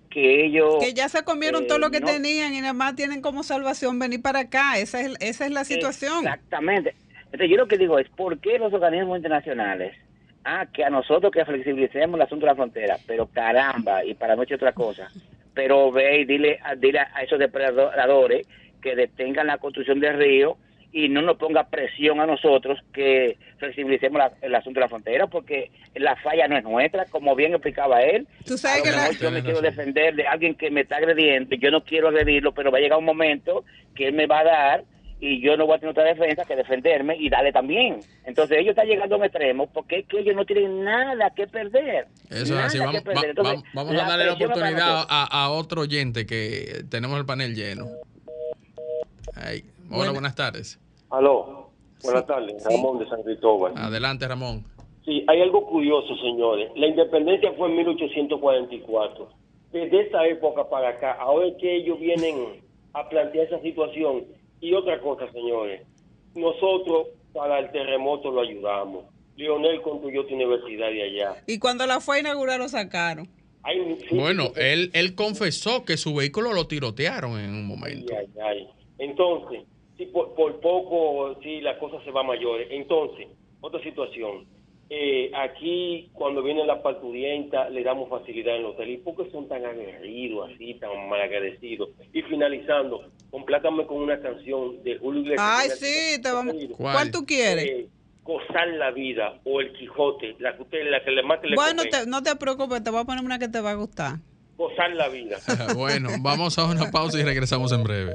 que 0.09 0.45
ellos... 0.45 0.75
que 0.79 0.93
ya 0.93 1.07
se 1.07 1.23
comieron 1.23 1.63
eh, 1.63 1.67
todo 1.67 1.79
lo 1.79 1.89
que 1.89 2.01
no- 2.01 2.07
tenían 2.07 2.53
y 2.53 2.59
nada 2.59 2.73
más 2.73 2.95
tienen 2.95 3.21
como 3.21 3.43
salvación 3.43 3.97
venir 3.97 4.21
para 4.21 4.41
acá. 4.41 4.77
Esa 4.77 4.99
es, 5.01 5.15
esa 5.21 5.45
es 5.45 5.51
la 5.51 5.63
situación. 5.63 6.25
Exactamente. 6.25 6.95
Entonces, 7.25 7.49
yo 7.49 7.55
lo 7.55 7.67
que 7.67 7.77
digo 7.77 7.97
es, 7.97 8.09
¿por 8.09 8.37
qué 8.39 8.59
los 8.59 8.73
organismos 8.73 9.15
internacionales, 9.17 9.95
ah, 10.43 10.65
que 10.71 10.83
a 10.83 10.89
nosotros 10.89 11.31
que 11.31 11.45
flexibilicemos 11.45 12.15
el 12.15 12.23
asunto 12.23 12.45
de 12.45 12.51
la 12.51 12.55
frontera, 12.55 12.97
pero 13.07 13.27
caramba, 13.27 14.03
y 14.03 14.13
para 14.15 14.35
noche 14.35 14.55
otra 14.55 14.73
cosa, 14.73 15.09
pero 15.53 15.91
ve 15.93 16.21
y 16.21 16.25
dile, 16.25 16.59
dile 16.77 16.99
a 16.99 17.23
esos 17.23 17.39
depredadores 17.39 18.45
que 18.81 18.95
detengan 18.95 19.47
la 19.47 19.57
construcción 19.57 19.99
del 19.99 20.17
río 20.17 20.57
y 20.93 21.07
no 21.07 21.21
nos 21.21 21.37
ponga 21.37 21.69
presión 21.69 22.19
a 22.19 22.25
nosotros 22.25 22.77
que 22.93 23.37
flexibilicemos 23.59 24.17
la- 24.19 24.33
el 24.41 24.53
asunto 24.53 24.79
de 24.79 24.85
la 24.85 24.89
frontera, 24.89 25.27
porque 25.27 25.71
la 25.95 26.17
falla 26.17 26.47
no 26.49 26.57
es 26.57 26.63
nuestra, 26.65 27.05
como 27.05 27.33
bien 27.35 27.53
explicaba 27.53 28.01
él. 28.01 28.27
Tú 28.45 28.57
sabes 28.57 28.81
A 28.81 28.83
que 28.83 28.91
la- 28.91 29.11
yo 29.11 29.31
me 29.31 29.41
quiero 29.41 29.61
defender 29.61 30.15
de 30.15 30.27
alguien 30.27 30.55
que 30.55 30.69
me 30.69 30.81
está 30.81 30.97
agrediendo, 30.97 31.55
yo 31.55 31.71
no 31.71 31.83
quiero 31.85 32.09
agredirlo, 32.09 32.53
pero 32.53 32.71
va 32.71 32.79
a 32.79 32.81
llegar 32.81 32.97
un 32.99 33.05
momento 33.05 33.63
que 33.95 34.07
él 34.07 34.13
me 34.13 34.27
va 34.27 34.39
a 34.39 34.43
dar 34.43 34.83
y 35.21 35.39
yo 35.39 35.55
no 35.55 35.65
voy 35.67 35.75
a 35.75 35.79
tener 35.79 35.91
otra 35.91 36.03
defensa 36.03 36.43
que 36.45 36.55
defenderme 36.57 37.15
y 37.15 37.29
darle 37.29 37.53
también. 37.53 37.99
Entonces 38.25 38.57
ellos 38.57 38.71
están 38.71 38.87
llegando 38.87 39.15
a 39.15 39.17
un 39.19 39.23
extremo 39.23 39.67
porque 39.71 39.99
es 39.99 40.07
que 40.07 40.19
ellos 40.19 40.35
no 40.35 40.45
tienen 40.45 40.83
nada 40.83 41.29
que 41.33 41.47
perder. 41.47 42.07
Eso 42.29 42.55
es 42.59 42.65
así. 42.65 42.79
Vamos, 42.79 42.95
va- 42.95 43.21
Entonces, 43.29 43.59
vam- 43.59 43.63
vamos 43.73 43.93
a 43.93 44.07
darle 44.07 44.25
la 44.25 44.33
oportunidad 44.33 45.05
a 45.07 45.49
otro 45.51 45.81
oyente 45.81 46.25
que 46.25 46.83
tenemos 46.89 47.17
el 47.17 47.25
panel 47.25 47.55
lleno. 47.55 47.85
Ay, 49.35 49.63
hola, 49.89 50.11
buenas 50.11 50.35
tardes. 50.35 50.79
Aló, 51.09 51.69
buenas 52.03 52.21
Sí, 52.23 52.27
tardes, 52.27 52.63
sí. 52.63 52.69
Ramón 52.75 52.99
de 52.99 53.07
San 53.09 53.23
Cristóbal. 53.23 53.73
Adelante, 53.77 54.27
Ramón. 54.27 54.65
Sí, 55.05 55.23
hay 55.27 55.41
algo 55.41 55.65
curioso, 55.67 56.15
señores. 56.17 56.71
La 56.75 56.87
independencia 56.87 57.51
fue 57.53 57.69
en 57.69 57.77
1844. 57.77 59.29
Desde 59.71 60.01
esa 60.07 60.25
época 60.27 60.69
para 60.69 60.89
acá, 60.89 61.13
ahora 61.13 61.47
es 61.47 61.55
que 61.59 61.75
ellos 61.77 61.99
vienen 61.99 62.61
a 62.93 63.07
plantear 63.09 63.47
esa 63.47 63.59
situación. 63.61 64.25
Y 64.59 64.73
otra 64.73 64.99
cosa, 64.99 65.31
señores, 65.31 65.81
nosotros 66.35 67.07
para 67.33 67.59
el 67.59 67.71
terremoto 67.71 68.31
lo 68.31 68.41
ayudamos. 68.41 69.05
Leonel 69.37 69.81
construyó 69.81 70.27
su 70.27 70.35
universidad 70.35 70.89
de 70.89 71.03
allá. 71.03 71.43
Y 71.47 71.57
cuando 71.57 71.87
la 71.87 71.99
fue 71.99 72.17
a 72.17 72.19
inaugurar 72.19 72.59
lo 72.59 72.67
sacaron. 72.69 73.27
Sí, 74.07 74.15
Bueno, 74.17 74.45
sí, 74.47 74.51
él, 74.57 74.91
él 74.93 75.15
confesó 75.15 75.85
que 75.85 75.95
su 75.97 76.13
vehículo 76.15 76.53
lo 76.53 76.67
tirotearon 76.67 77.39
en 77.39 77.51
un 77.51 77.65
momento. 77.67 78.13
Ay, 78.17 78.27
ay, 78.35 78.41
ay. 78.43 78.69
Entonces, 79.01 79.63
si 79.97 80.05
por, 80.05 80.33
por 80.35 80.59
poco, 80.61 81.35
si 81.41 81.59
la 81.61 81.77
cosa 81.79 81.97
se 82.03 82.11
va 82.11 82.21
a 82.21 82.23
mayores. 82.23 82.67
Entonces, 82.71 83.27
otra 83.61 83.81
situación. 83.83 84.45
Eh, 84.93 85.31
aquí, 85.33 86.09
cuando 86.13 86.43
viene 86.43 86.65
la 86.65 86.83
parturienta, 86.83 87.69
le 87.69 87.81
damos 87.83 88.09
facilidad 88.09 88.57
en 88.57 88.63
los 88.63 88.73
hoteles. 88.75 88.99
¿Y 88.99 89.01
por 89.03 89.15
qué 89.15 89.31
son 89.31 89.47
tan 89.47 89.65
aguerridos, 89.65 90.51
así, 90.53 90.73
tan 90.75 91.07
malagradecidos? 91.09 91.89
Y 92.13 92.21
finalizando, 92.23 93.01
complátame 93.29 93.85
con 93.87 93.97
una 93.97 94.19
canción 94.19 94.83
de 94.83 94.97
Julio 94.97 95.21
Iglesias. 95.21 95.47
Ay, 95.49 95.69
sí, 95.71 96.21
te 96.21 96.31
vamos. 96.31 96.55
¿Cuál? 96.77 96.93
¿Cuál 96.93 97.11
tú 97.11 97.25
quieres? 97.25 97.65
Eh, 97.65 97.87
Gozar 98.23 98.67
la 98.67 98.91
vida 98.91 99.39
o 99.45 99.61
el 99.61 99.73
Quijote, 99.73 100.35
la 100.39 100.55
que 100.55 100.61
usted, 100.61 100.87
la 100.91 101.03
que 101.03 101.09
le 101.09 101.23
mate 101.23 101.47
le 101.47 101.55
Bueno, 101.55 101.81
te- 101.89 102.05
no 102.05 102.21
te 102.21 102.35
preocupes, 102.35 102.83
te 102.83 102.91
voy 102.91 102.99
a 103.01 103.03
poner 103.03 103.25
una 103.25 103.39
que 103.39 103.47
te 103.47 103.59
va 103.61 103.71
a 103.71 103.75
gustar. 103.75 104.17
Gozar 104.61 104.91
la 104.91 105.07
vida. 105.07 105.37
bueno, 105.75 106.09
vamos 106.19 106.59
a 106.59 106.65
una 106.65 106.91
pausa 106.91 107.17
y 107.17 107.23
regresamos 107.23 107.71
en 107.71 107.81
breve. 107.81 108.13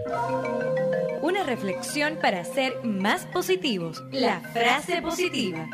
Una 1.20 1.42
reflexión 1.42 2.20
para 2.22 2.44
ser 2.44 2.84
más 2.84 3.26
positivos. 3.26 4.00
La 4.12 4.38
frase 4.52 5.02
positiva. 5.02 5.68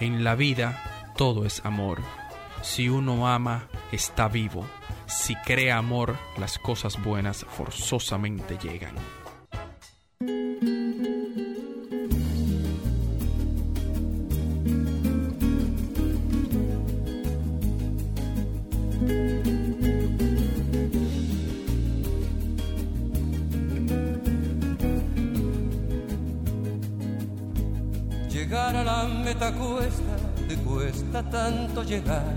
En 0.00 0.24
la 0.24 0.34
vida 0.34 1.12
todo 1.16 1.46
es 1.46 1.64
amor. 1.64 2.00
Si 2.62 2.88
uno 2.88 3.28
ama, 3.28 3.68
está 3.92 4.26
vivo. 4.26 4.66
Si 5.06 5.36
crea 5.36 5.78
amor, 5.78 6.16
las 6.36 6.58
cosas 6.58 7.00
buenas 7.04 7.46
forzosamente 7.48 8.58
llegan. 8.58 8.96
Meta 29.34 29.52
cuesta, 29.52 30.16
te 30.48 30.56
cuesta 30.56 31.30
tanto 31.30 31.82
llegar. 31.82 32.34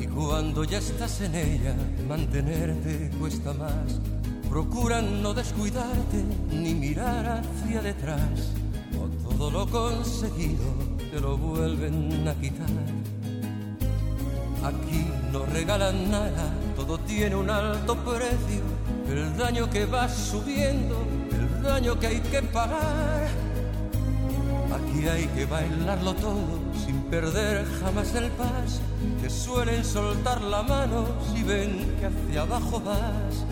Y 0.00 0.06
cuando 0.06 0.64
ya 0.64 0.78
estás 0.78 1.20
en 1.22 1.34
ella, 1.34 1.74
mantenerte 2.08 3.10
cuesta 3.18 3.52
más. 3.52 4.00
Procura 4.48 5.02
no 5.02 5.34
descuidarte 5.34 6.24
ni 6.52 6.74
mirar 6.74 7.40
hacia 7.40 7.82
detrás. 7.82 8.52
O 9.00 9.28
todo 9.28 9.50
lo 9.50 9.66
conseguido 9.66 10.64
te 11.10 11.20
lo 11.20 11.36
vuelven 11.36 12.26
a 12.28 12.34
quitar. 12.34 12.66
Aquí 14.62 15.06
no 15.32 15.46
regalan 15.46 16.10
nada, 16.10 16.54
todo 16.76 16.98
tiene 16.98 17.34
un 17.34 17.50
alto 17.50 17.96
precio. 17.96 18.62
El 19.08 19.36
daño 19.36 19.68
que 19.70 19.86
va 19.86 20.08
subiendo, 20.08 20.96
el 21.30 21.62
daño 21.62 21.98
que 21.98 22.06
hay 22.06 22.20
que 22.20 22.42
pagar. 22.42 23.45
Aquí 24.96 25.08
hay 25.08 25.26
que 25.26 25.44
bailarlo 25.44 26.14
todo 26.14 26.58
sin 26.86 27.02
perder 27.10 27.66
jamás 27.80 28.14
el 28.14 28.30
paso. 28.30 28.80
Te 29.20 29.28
suelen 29.28 29.84
soltar 29.84 30.40
la 30.40 30.62
mano 30.62 31.04
si 31.28 31.42
ven 31.42 31.96
que 32.00 32.06
hacia 32.06 32.42
abajo 32.42 32.80
vas. 32.80 33.44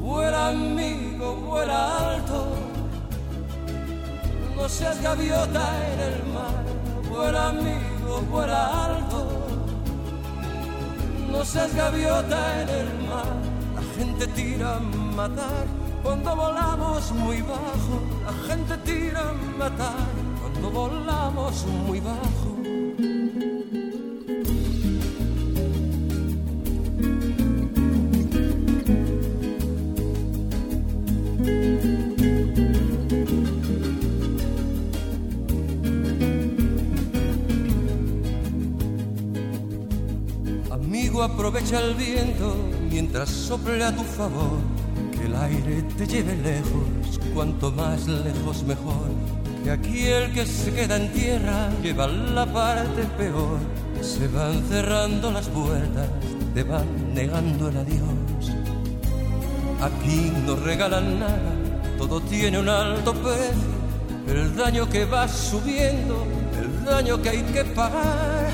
Vuela 0.00 0.48
amigo, 0.48 1.36
vuela 1.36 2.14
alto. 2.14 2.46
No 4.56 4.66
seas 4.66 5.02
gaviota 5.02 5.66
en 5.92 6.00
el 6.00 6.32
mar. 6.32 6.64
Vuela 7.10 7.48
amigo, 7.50 8.22
vuela 8.30 8.86
alto. 8.86 9.46
No 11.30 11.44
seas 11.44 11.74
gaviota 11.74 12.62
en 12.62 12.68
el 12.70 13.06
mar. 13.06 13.36
La 13.74 13.82
gente 13.98 14.26
tira 14.28 14.76
a 14.76 14.80
matar 14.80 15.66
cuando 16.02 16.34
volamos 16.34 17.12
muy 17.12 17.42
bajo. 17.42 18.00
La 18.24 18.32
gente 18.48 18.78
tira 18.78 19.28
a 19.28 19.58
matar 19.58 20.23
cuando 20.64 20.70
volamos 20.70 21.66
muy 21.86 22.00
bajo. 22.00 22.56
Amigo, 40.70 41.22
aprovecha 41.22 41.80
el 41.80 41.94
viento 41.94 42.56
mientras 42.90 43.28
sople 43.28 43.84
a 43.84 43.94
tu 43.94 44.02
favor. 44.02 44.58
Que 45.12 45.26
el 45.26 45.36
aire 45.36 45.82
te 45.96 46.06
lleve 46.06 46.36
lejos, 46.36 47.20
cuanto 47.34 47.70
más 47.70 48.06
lejos 48.06 48.62
mejor. 48.64 49.13
Que 49.64 49.70
aquí 49.70 50.06
el 50.08 50.30
que 50.34 50.44
se 50.44 50.74
queda 50.74 50.96
en 50.96 51.10
tierra 51.10 51.70
lleva 51.82 52.06
la 52.06 52.44
parte 52.44 53.02
peor. 53.16 53.58
Se 54.02 54.28
van 54.28 54.62
cerrando 54.68 55.32
las 55.32 55.48
puertas, 55.48 56.06
te 56.52 56.62
van 56.64 57.14
negando 57.14 57.70
el 57.70 57.78
adiós. 57.78 58.52
Aquí 59.80 60.30
no 60.46 60.56
regalan 60.56 61.18
nada, 61.18 61.52
todo 61.96 62.20
tiene 62.20 62.58
un 62.58 62.68
alto 62.68 63.14
precio. 63.14 63.74
El 64.28 64.54
daño 64.54 64.86
que 64.90 65.06
va 65.06 65.26
subiendo, 65.26 66.26
el 66.60 66.84
daño 66.84 67.22
que 67.22 67.30
hay 67.30 67.42
que 67.44 67.64
pagar. 67.64 68.50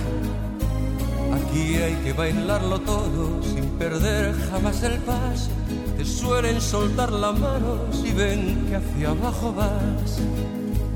Aquí 1.35 1.75
hay 1.75 1.95
que 2.05 2.13
bailarlo 2.13 2.81
todo 2.83 3.43
sin 3.43 3.65
perder 3.81 4.33
jamás 4.49 4.81
el 4.85 4.99
paso. 4.99 5.51
te 5.97 6.05
suelen 6.05 6.61
soltar 6.61 7.11
la 7.11 7.33
mano 7.33 7.93
si 7.93 8.13
ven 8.13 8.67
que 8.69 8.77
hacia 8.77 9.11
abajo 9.11 9.53
vas. 9.53 10.21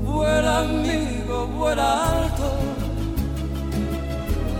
Vuela 0.05 0.59
amigo, 0.59 1.47
vuela 1.47 1.87
alto, 2.19 2.49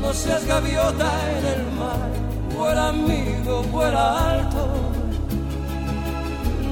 no 0.02 0.12
seas 0.14 0.44
gaviota 0.46 1.10
en 1.38 1.46
el 1.46 1.64
mar. 1.80 2.10
Vuela 2.58 2.90
amigo, 2.90 3.62
vuela 3.72 4.32
alto, 4.32 4.68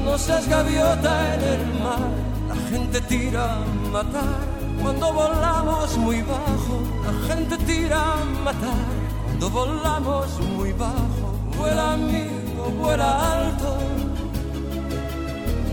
no 0.03 0.18
seas 0.18 0.48
gaviota 0.48 1.36
en 1.36 1.42
el 1.53 1.63
mar. 1.84 2.10
La 2.50 2.56
gente 2.70 3.00
tira 3.01 3.53
a 3.53 3.60
matar 3.92 4.39
cuando 4.82 5.13
volamos 5.13 5.98
muy 5.98 6.22
bajo. 6.24 6.75
La 7.06 7.13
gente 7.27 7.58
tira 7.60 8.00
a 8.13 8.25
matar 8.44 8.84
cuando 9.25 9.50
volamos 9.50 10.39
muy 10.58 10.74
bajo. 10.74 11.27
Vuela 11.58 11.94
amigo, 11.94 12.63
vuela 12.82 13.34
alto, 13.38 13.77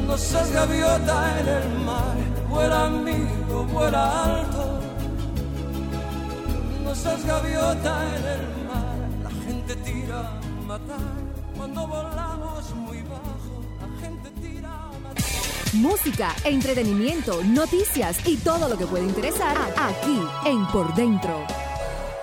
no 0.06 0.18
seas 0.18 0.50
gaviota 0.52 1.40
en 1.40 1.48
el 1.48 1.78
mar. 1.86 2.19
Vuela 2.50 2.86
amigo, 2.86 3.64
vuela 3.72 4.24
alto, 4.24 4.80
no 6.82 6.94
seas 6.96 7.24
gaviota 7.24 8.16
en 8.16 8.24
el 8.26 8.42
mar. 8.66 8.96
La 9.22 9.30
gente 9.44 9.76
tira 9.76 10.18
a 10.18 10.66
matar 10.66 10.98
cuando 11.56 11.86
volamos 11.86 12.74
muy 12.74 13.02
bajo. 13.02 13.62
La 13.80 14.00
gente 14.04 14.30
tira 14.42 14.68
a 14.68 14.90
matar. 14.98 15.22
Música, 15.74 16.34
entretenimiento, 16.44 17.40
noticias 17.44 18.26
y 18.26 18.36
todo 18.38 18.68
lo 18.68 18.76
que 18.76 18.86
puede 18.86 19.04
interesar 19.04 19.56
aquí 19.78 20.20
en 20.44 20.66
Por 20.72 20.92
Dentro. 20.94 21.46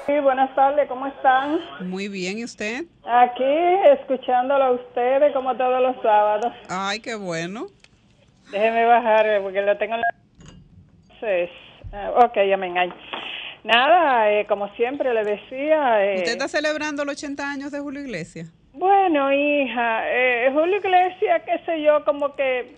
Sí, 0.08 0.20
buenas 0.22 0.54
tardes, 0.56 0.90
¿cómo 0.90 1.08
están? 1.08 1.58
Muy 1.90 2.10
bien, 2.10 2.40
¿y 2.40 2.44
usted? 2.44 2.84
Aquí 3.06 3.44
escuchándolo 4.00 4.64
a 4.66 4.72
ustedes 4.72 5.34
como 5.34 5.56
todos 5.56 5.82
los 5.82 5.96
sábados. 6.04 6.52
Ay, 6.70 7.00
qué 7.00 7.16
bueno. 7.16 7.68
Déjeme 8.52 8.86
bajar 8.86 9.26
porque 9.42 9.62
lo 9.62 9.78
tengo 9.78 9.96
en 9.96 10.02
la... 10.02 10.17
Entonces, 11.20 11.50
eh, 11.94 12.10
ok, 12.16 12.38
ya 12.48 12.58
me. 12.58 12.72
Nada, 13.64 14.32
eh, 14.32 14.46
como 14.46 14.70
siempre 14.76 15.14
le 15.14 15.24
decía... 15.24 16.06
eh, 16.06 16.16
¿Usted 16.18 16.32
está 16.34 16.48
celebrando 16.48 17.04
los 17.04 17.16
80 17.16 17.52
años 17.52 17.72
de 17.72 17.80
Julio 17.80 18.02
Iglesias? 18.02 18.54
Bueno, 18.74 19.34
hija, 19.34 20.04
eh, 20.10 20.50
Julio 20.54 20.78
Iglesias, 20.78 21.42
qué 21.46 21.60
sé 21.66 21.82
yo, 21.82 22.06
como 22.06 22.36
que... 22.36 22.78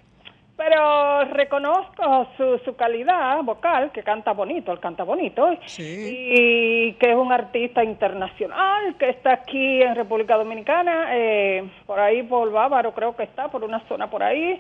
Pero 0.56 1.24
reconozco 1.26 2.28
su, 2.36 2.58
su 2.66 2.76
calidad 2.76 3.42
vocal, 3.44 3.92
que 3.94 4.04
canta 4.04 4.34
bonito, 4.34 4.74
él 4.74 4.80
canta 4.82 5.04
bonito, 5.04 5.54
y 5.78 6.94
que 7.00 7.12
es 7.12 7.16
un 7.16 7.32
artista 7.32 7.82
internacional, 7.82 8.96
que 8.98 9.10
está 9.10 9.34
aquí 9.36 9.82
en 9.82 9.96
República 9.96 10.36
Dominicana, 10.36 11.16
eh, 11.16 11.64
por 11.86 11.98
ahí 12.02 12.24
por 12.24 12.52
Bávaro 12.52 12.94
creo 12.94 13.16
que 13.16 13.24
está, 13.24 13.48
por 13.48 13.64
una 13.64 13.80
zona 13.88 14.10
por 14.10 14.22
ahí. 14.22 14.60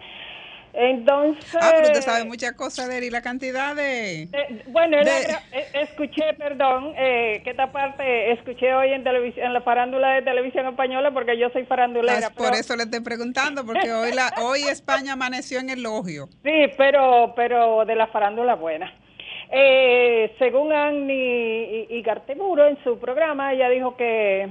Entonces... 0.74 1.56
Ah, 1.60 1.72
pero 1.76 1.88
usted 1.88 2.02
sabe 2.02 2.24
muchas 2.26 2.54
cosas 2.54 2.88
de 2.88 3.00
él 3.00 3.04
y 3.06 3.10
la 3.10 3.22
cantidad 3.22 3.76
de... 3.76 4.24
Eh, 4.24 4.64
bueno, 4.68 4.98
de- 4.98 5.10
eh, 5.52 5.66
escuché, 5.74 6.34
perdón, 6.38 6.94
eh, 6.98 7.42
que 7.44 7.50
esta 7.52 7.72
parte 7.72 8.32
escuché 8.32 8.74
hoy 8.74 8.94
en 8.94 9.04
televisión, 9.04 9.48
en 9.48 9.54
la 9.54 9.62
farándula 9.62 10.12
de 10.14 10.22
televisión 10.22 10.68
española, 10.68 11.12
porque 11.12 11.38
yo 11.38 11.50
soy 11.50 11.66
farandulera. 11.66 12.28
Ah, 12.28 12.30
por 12.36 12.54
eso 12.54 12.76
le 12.76 12.84
estoy 12.84 13.02
preguntando, 13.02 13.66
porque 13.66 13.92
hoy 13.94 14.12
la 14.14 14.32
hoy 14.42 14.64
España 14.64 15.14
amaneció 15.14 15.60
en 15.60 15.70
elogio. 15.70 16.30
Sí, 16.44 16.68
pero, 16.78 17.34
pero 17.36 17.86
de 17.86 17.96
la 17.96 18.08
farándula 18.08 18.56
buena. 18.56 18.94
Eh, 19.52 20.36
según 20.38 20.72
Annie 20.72 21.88
Igarteburo 21.90 22.68
en 22.68 22.78
su 22.84 23.00
programa, 23.00 23.52
ella 23.54 23.68
dijo 23.70 23.98
que 23.98 24.48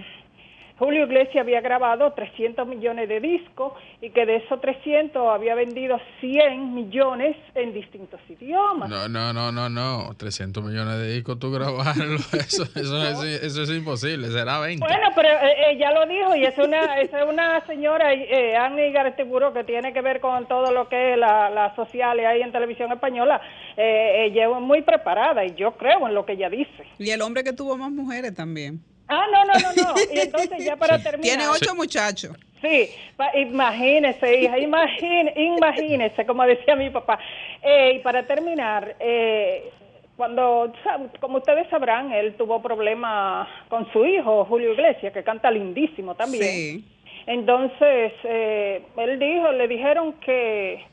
Julio 0.78 1.04
Iglesias 1.04 1.42
había 1.42 1.60
grabado 1.60 2.12
300 2.12 2.66
millones 2.68 3.08
de 3.08 3.20
discos 3.20 3.72
y 4.00 4.10
que 4.10 4.24
de 4.26 4.36
esos 4.36 4.60
300 4.60 5.28
había 5.28 5.56
vendido 5.56 5.98
100 6.20 6.74
millones 6.74 7.36
en 7.54 7.74
distintos 7.74 8.20
idiomas. 8.28 8.88
No, 8.88 9.08
no, 9.08 9.32
no, 9.32 9.50
no, 9.50 9.68
no. 9.68 10.14
300 10.16 10.62
millones 10.62 10.98
de 10.98 11.14
discos 11.14 11.38
tú 11.38 11.50
grabarlo. 11.50 12.16
Eso, 12.38 12.64
eso, 12.74 13.24
es, 13.24 13.42
eso 13.42 13.62
es 13.62 13.70
imposible. 13.70 14.28
Será 14.28 14.60
20. 14.60 14.84
Bueno, 14.84 15.08
pero 15.14 15.28
eh, 15.28 15.72
ella 15.72 15.92
lo 15.92 16.06
dijo 16.06 16.34
y 16.36 16.44
es 16.44 16.56
una 16.58 17.00
es 17.00 17.10
una 17.28 17.64
señora, 17.66 18.12
eh, 18.12 18.56
Annie 18.56 18.92
Garteburo, 18.92 19.52
que 19.52 19.64
tiene 19.64 19.92
que 19.92 20.00
ver 20.00 20.20
con 20.20 20.46
todo 20.46 20.72
lo 20.72 20.88
que 20.88 21.12
es 21.12 21.18
la, 21.18 21.50
las 21.50 21.74
sociales 21.74 22.24
ahí 22.26 22.42
en 22.42 22.52
televisión 22.52 22.90
española. 22.92 23.40
Eh, 23.76 24.26
ella 24.26 24.44
es 24.44 24.60
muy 24.62 24.82
preparada 24.82 25.44
y 25.44 25.54
yo 25.54 25.72
creo 25.76 26.06
en 26.08 26.14
lo 26.14 26.24
que 26.24 26.32
ella 26.32 26.48
dice. 26.48 26.84
Y 26.98 27.10
el 27.10 27.22
hombre 27.22 27.44
que 27.44 27.52
tuvo 27.52 27.76
más 27.76 27.90
mujeres 27.90 28.34
también. 28.34 28.80
Ah, 29.08 29.24
no, 29.32 29.44
no, 29.44 29.52
no, 29.54 29.72
no. 29.82 29.94
Y 30.14 30.20
entonces 30.20 30.64
ya 30.64 30.76
para 30.76 30.98
terminar. 30.98 31.22
Tiene 31.36 31.48
ocho 31.48 31.74
muchachos. 31.74 32.36
Sí, 32.60 32.90
imagínese, 33.36 34.40
hija, 34.40 34.58
imagine, 34.58 35.32
imagínese, 35.36 36.26
como 36.26 36.44
decía 36.44 36.74
mi 36.76 36.90
papá. 36.90 37.18
Eh, 37.62 37.94
y 37.96 37.98
para 38.00 38.26
terminar, 38.26 38.96
eh, 38.98 39.70
cuando, 40.16 40.72
como 41.20 41.38
ustedes 41.38 41.68
sabrán, 41.70 42.10
él 42.12 42.34
tuvo 42.34 42.60
problemas 42.60 43.46
con 43.68 43.90
su 43.92 44.04
hijo, 44.04 44.44
Julio 44.46 44.72
Iglesias, 44.72 45.12
que 45.12 45.22
canta 45.22 45.50
lindísimo 45.50 46.16
también. 46.16 46.42
Sí. 46.42 46.84
Entonces, 47.26 48.12
eh, 48.24 48.82
él 48.96 49.18
dijo, 49.18 49.52
le 49.52 49.68
dijeron 49.68 50.14
que, 50.14 50.84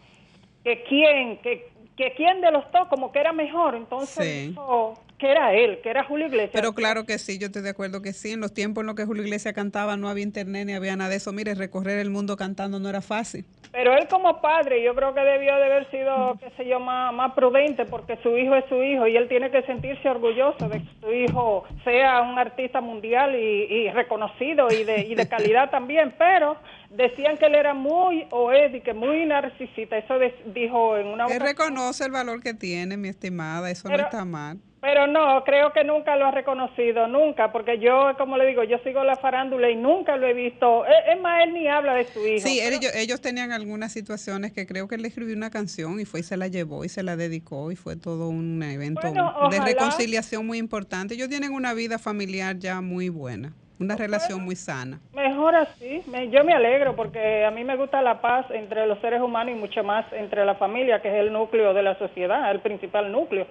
que 0.64 0.84
quién, 0.84 1.38
que, 1.38 1.70
que 1.98 2.14
quién 2.14 2.42
de 2.42 2.52
los 2.52 2.70
dos 2.72 2.88
como 2.90 3.12
que 3.12 3.20
era 3.20 3.34
mejor. 3.34 3.74
Entonces 3.76 4.24
Sí. 4.26 4.48
dijo 4.50 4.94
que 5.18 5.32
era 5.32 5.54
él, 5.54 5.80
que 5.82 5.90
era 5.90 6.04
Julio 6.04 6.28
Iglesias. 6.28 6.52
Pero 6.54 6.74
claro 6.74 7.06
que 7.06 7.18
sí, 7.18 7.38
yo 7.38 7.48
estoy 7.48 7.62
de 7.62 7.70
acuerdo 7.70 8.02
que 8.02 8.12
sí. 8.12 8.32
En 8.34 8.42
los 8.42 8.54
tiempos 8.54 8.82
en 8.82 8.88
los 8.88 8.96
que 8.96 9.06
Julio 9.06 9.24
Iglesias 9.24 9.54
cantaba 9.54 9.96
no 9.96 10.10
había 10.10 10.24
internet 10.24 10.66
ni 10.68 10.74
había 10.74 10.96
nada 10.98 11.10
de 11.10 11.16
eso. 11.18 11.32
Mire, 11.32 11.56
recorrer 11.56 12.00
el 12.00 12.10
mundo 12.10 12.36
cantando 12.36 12.80
no 12.80 12.90
era 12.90 13.02
fácil. 13.02 13.46
Pero 13.72 13.94
él 13.98 14.08
como 14.10 14.42
padre, 14.42 14.84
yo 14.84 14.94
creo 14.96 15.14
que 15.14 15.22
debió 15.22 15.56
de 15.56 15.64
haber 15.66 15.90
sido, 15.92 16.38
qué 16.40 16.50
sé 16.58 16.68
yo, 16.68 16.80
más, 16.80 17.14
más 17.14 17.34
prudente 17.34 17.86
porque 17.86 18.18
su 18.24 18.38
hijo 18.38 18.56
es 18.56 18.66
su 18.70 18.82
hijo 18.82 19.08
y 19.08 19.16
él 19.18 19.28
tiene 19.28 19.52
que 19.52 19.62
sentirse 19.64 20.08
orgulloso 20.10 20.68
de 20.70 20.80
que 20.82 20.90
su 21.02 21.12
hijo 21.14 21.64
sea 21.84 22.22
un 22.22 22.38
artista 22.40 22.80
mundial 22.82 23.36
y, 23.36 23.64
y 23.74 23.90
reconocido 23.92 24.68
y 24.72 24.84
de, 24.84 25.02
y 25.06 25.16
de 25.16 25.28
calidad 25.30 25.70
también. 25.70 26.14
Pero 26.18 26.58
decían 26.90 27.38
que 27.38 27.46
él 27.48 27.56
era 27.56 27.74
muy, 27.74 28.26
o 28.32 28.52
es, 28.52 28.74
y 28.76 28.82
que 28.82 28.94
muy 28.94 29.26
narcisista. 29.26 29.98
Eso 29.98 30.20
de- 30.20 30.34
dijo 30.54 30.98
en 30.98 31.08
una 31.08 31.26
Él 31.28 31.40
reconoce 31.42 32.06
el 32.06 32.12
valor 32.12 32.42
que 32.42 32.54
tiene, 32.54 32.96
mi 32.98 33.10
estimada. 33.10 33.70
Eso 33.72 33.84
Pero- 33.90 33.98
no 33.98 34.04
está 34.06 34.24
mal. 34.26 34.60
Pero 34.88 35.08
no, 35.08 35.44
creo 35.44 35.74
que 35.74 35.84
nunca 35.84 36.16
lo 36.16 36.28
ha 36.28 36.32
reconocido, 36.32 37.08
nunca, 37.08 37.52
porque 37.52 37.80
yo, 37.80 38.12
como 38.20 38.38
le 38.38 38.46
digo, 38.46 38.64
yo 38.64 38.78
sigo 38.84 39.04
la 39.04 39.16
farándula 39.16 39.68
y 39.72 39.76
nunca 39.76 40.16
lo 40.16 40.28
he 40.28 40.34
visto. 40.34 40.86
Es, 40.86 41.16
es 41.16 41.22
más, 41.22 41.44
él 41.44 41.54
ni 41.54 41.68
habla 41.68 41.96
de 41.96 42.04
su 42.04 42.20
hijo. 42.28 42.48
Sí, 42.48 42.60
Pero- 42.64 42.76
ellos, 42.78 42.96
ellos 42.96 43.20
tenían 43.20 43.52
algunas 43.52 43.92
situaciones 43.92 44.52
que 44.52 44.68
creo 44.68 44.88
que 44.88 44.94
él 44.94 45.04
escribió 45.06 45.36
una 45.36 45.50
canción 45.50 46.00
y 46.00 46.06
fue 46.06 46.20
y 46.20 46.24
se 46.24 46.38
la 46.38 46.48
llevó 46.50 46.86
y 46.86 46.90
se 46.90 47.02
la 47.02 47.16
dedicó 47.16 47.72
y 47.72 47.76
fue 47.76 47.96
todo 47.96 48.30
un 48.30 48.62
evento 48.62 49.02
Bueno, 49.02 49.34
de 49.50 49.58
ojalá. 49.58 49.66
reconciliación 49.66 50.46
muy 50.46 50.60
importante. 50.60 51.16
Ellos 51.16 51.30
tienen 51.30 51.52
una 51.54 51.74
vida 51.74 51.98
familiar 51.98 52.58
ya 52.60 52.80
muy 52.82 53.10
buena, 53.10 53.54
una 53.80 53.96
relación 53.96 54.44
muy 54.46 54.56
sana. 54.56 55.00
Mejor 55.16 55.56
así, 55.56 56.04
me- 56.12 56.30
yo 56.30 56.44
me 56.44 56.54
alegro 56.54 56.96
porque 56.96 57.44
a 57.44 57.50
mí 57.50 57.64
me 57.64 57.76
gusta 57.76 58.04
la 58.04 58.22
paz 58.22 58.46
entre 58.52 58.86
los 58.86 59.00
seres 59.02 59.20
humanos 59.20 59.56
y 59.56 59.58
mucho 59.60 59.84
más 59.84 60.06
entre 60.14 60.46
la 60.46 60.54
familia, 60.54 61.02
que 61.02 61.08
es 61.08 61.16
el 61.16 61.34
núcleo 61.34 61.74
de 61.74 61.82
la 61.82 61.98
sociedad, 61.98 62.52
el 62.52 62.60
principal 62.60 63.12
núcleo. 63.12 63.48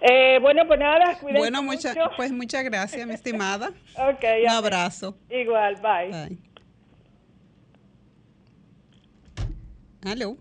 Eh, 0.00 0.38
bueno, 0.40 0.62
pues 0.66 0.78
nada, 0.78 1.16
cuídense 1.20 1.38
Bueno, 1.38 1.62
mucha, 1.62 1.88
mucho. 1.94 2.10
pues 2.16 2.30
muchas 2.32 2.62
gracias, 2.64 3.06
mi 3.06 3.14
estimada. 3.14 3.70
Ok, 3.96 4.24
Un 4.44 4.48
abrazo. 4.50 5.16
Igual, 5.30 5.76
bye. 5.76 6.10
Bye. 6.10 6.38
Aló. 10.12 10.36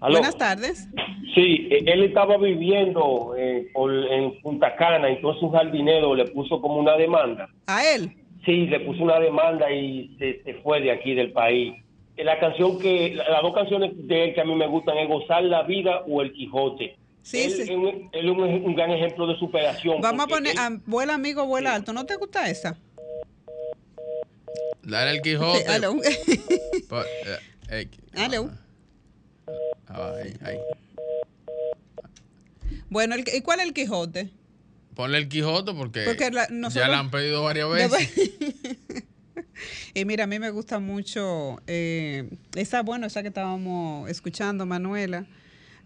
Aló. 0.00 0.12
Buenas 0.14 0.36
tardes. 0.36 0.88
Sí, 1.34 1.68
él 1.70 2.02
estaba 2.04 2.36
viviendo 2.38 3.34
eh, 3.36 3.68
por- 3.72 3.92
en 3.92 4.40
Punta 4.40 4.74
Cana, 4.76 5.08
entonces 5.08 5.42
un 5.42 5.52
jardinero 5.52 6.14
le 6.14 6.26
puso 6.26 6.60
como 6.60 6.76
una 6.76 6.96
demanda. 6.96 7.48
¿A 7.66 7.84
él? 7.86 8.12
Sí, 8.44 8.66
le 8.66 8.80
puso 8.80 9.02
una 9.02 9.18
demanda 9.18 9.70
y 9.70 10.16
se, 10.18 10.42
se 10.44 10.54
fue 10.62 10.80
de 10.80 10.90
aquí 10.92 11.14
del 11.14 11.32
país. 11.32 11.74
Eh, 12.16 12.24
La 12.24 12.38
canción 12.38 12.78
que, 12.78 13.14
la- 13.14 13.28
las 13.30 13.42
dos 13.42 13.54
canciones 13.54 13.92
de 14.06 14.24
él 14.24 14.34
que 14.34 14.40
a 14.40 14.44
mí 14.44 14.54
me 14.54 14.66
gustan 14.66 14.96
es 14.98 15.08
Gozar 15.08 15.42
la 15.44 15.62
Vida 15.62 16.02
o 16.06 16.22
El 16.22 16.32
Quijote. 16.32 16.96
Sí, 17.24 17.40
él, 17.42 17.52
sí. 17.52 17.62
es 17.62 17.70
un- 17.70 18.10
él 18.12 18.24
es 18.26 18.30
un, 18.30 18.40
un 18.42 18.74
gran 18.74 18.90
ejemplo 18.90 19.26
de 19.26 19.34
superación. 19.38 20.00
Vamos 20.02 20.26
a 20.26 20.28
poner 20.28 20.52
él- 20.52 20.58
a 20.58 20.70
Vuela 20.84 21.14
Amigo, 21.14 21.46
Vuela 21.46 21.74
Alto. 21.74 21.92
¿No 21.94 22.04
te 22.04 22.16
gusta 22.16 22.48
esa? 22.50 22.76
Dale 24.82 25.10
el 25.12 25.22
Quijote. 25.22 25.64
Eh, 27.70 27.88
eh, 28.14 28.20
Aló. 28.22 28.50
ah, 29.88 30.12
ahí, 30.22 30.34
ahí. 30.42 30.58
Bueno, 32.90 33.14
el- 33.14 33.24
¿y 33.34 33.40
cuál 33.40 33.60
es 33.60 33.66
el 33.66 33.72
Quijote? 33.72 34.28
Ponle 34.94 35.16
el 35.18 35.28
Quijote 35.28 35.72
porque, 35.72 36.04
Porque 36.04 36.30
la- 36.30 36.46
ya 36.70 36.88
la 36.88 36.98
han 37.00 37.10
pedido 37.10 37.42
varias 37.42 37.70
veces. 37.70 38.12
Y 39.94 40.04
mira, 40.04 40.24
a 40.24 40.26
mí 40.26 40.40
me 40.40 40.50
gusta 40.50 40.80
mucho 40.80 41.60
eh, 41.68 42.28
esa, 42.56 42.82
bueno, 42.82 43.06
esa 43.06 43.22
que 43.22 43.28
estábamos 43.28 44.10
escuchando, 44.10 44.66
Manuela. 44.66 45.26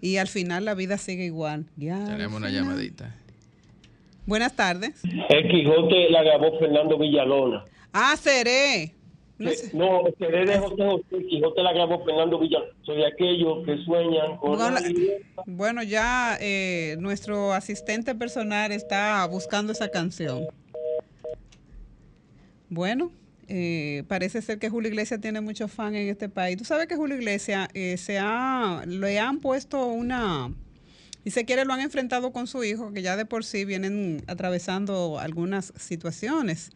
Y 0.01 0.17
al 0.19 0.29
final 0.29 0.65
la 0.65 0.75
vida 0.75 0.99
sigue 0.99 1.25
igual. 1.25 1.67
Ya, 1.77 2.05
Tenemos 2.05 2.39
una 2.39 2.51
llamadita. 2.51 3.15
Buenas 4.27 4.55
tardes. 4.55 5.01
El 5.29 5.49
Quijote 5.49 6.11
la 6.11 6.23
grabó 6.23 6.59
Fernando 6.59 6.99
Villalona. 6.99 7.65
Ah, 7.93 8.15
seré. 8.17 8.95
No 9.39 9.51
sé. 9.51 9.71
No, 9.77 10.03
que 10.19 10.27
de 10.27 10.59
José 10.59 10.85
José, 10.85 11.27
Quijote 11.29 11.63
la 11.63 11.73
grabó 11.73 12.05
Fernando 12.05 12.39
Villar. 12.39 12.63
Soy 12.83 12.97
de 12.99 13.07
aquellos 13.07 13.65
que 13.65 13.79
sueñan 13.85 14.37
con 14.37 14.57
Bueno, 14.59 14.71
la. 14.71 14.83
Bueno, 15.47 15.83
ya 15.83 16.37
eh, 16.41 16.97
nuestro 16.99 17.53
asistente 17.53 18.15
personal 18.15 18.73
está 18.73 19.27
buscando 19.27 19.73
esa 19.73 19.89
canción. 19.89 20.47
Bueno, 22.69 23.11
eh, 23.49 24.05
parece 24.09 24.43
ser 24.43 24.59
que 24.59 24.69
Julio 24.69 24.91
Iglesias 24.91 25.21
tiene 25.21 25.41
muchos 25.41 25.73
fans 25.73 25.97
en 25.97 26.09
este 26.09 26.29
país. 26.29 26.57
Tú 26.59 26.65
sabes 26.65 26.87
que 26.87 26.97
Julio 26.97 27.17
Iglesias 27.17 27.69
eh, 27.75 27.97
se 27.97 28.19
ha, 28.19 28.83
le 28.87 29.19
han 29.19 29.41
puesto 29.41 29.87
una, 29.87 30.53
y 31.25 31.31
se 31.31 31.45
quiere 31.45 31.65
lo 31.65 31.73
han 31.73 31.81
enfrentado 31.81 32.33
con 32.33 32.47
su 32.47 32.63
hijo, 32.63 32.93
que 32.93 33.03
ya 33.03 33.17
de 33.17 33.25
por 33.25 33.45
sí 33.45 33.65
vienen 33.65 34.23
atravesando 34.27 35.19
algunas 35.19 35.73
situaciones. 35.77 36.71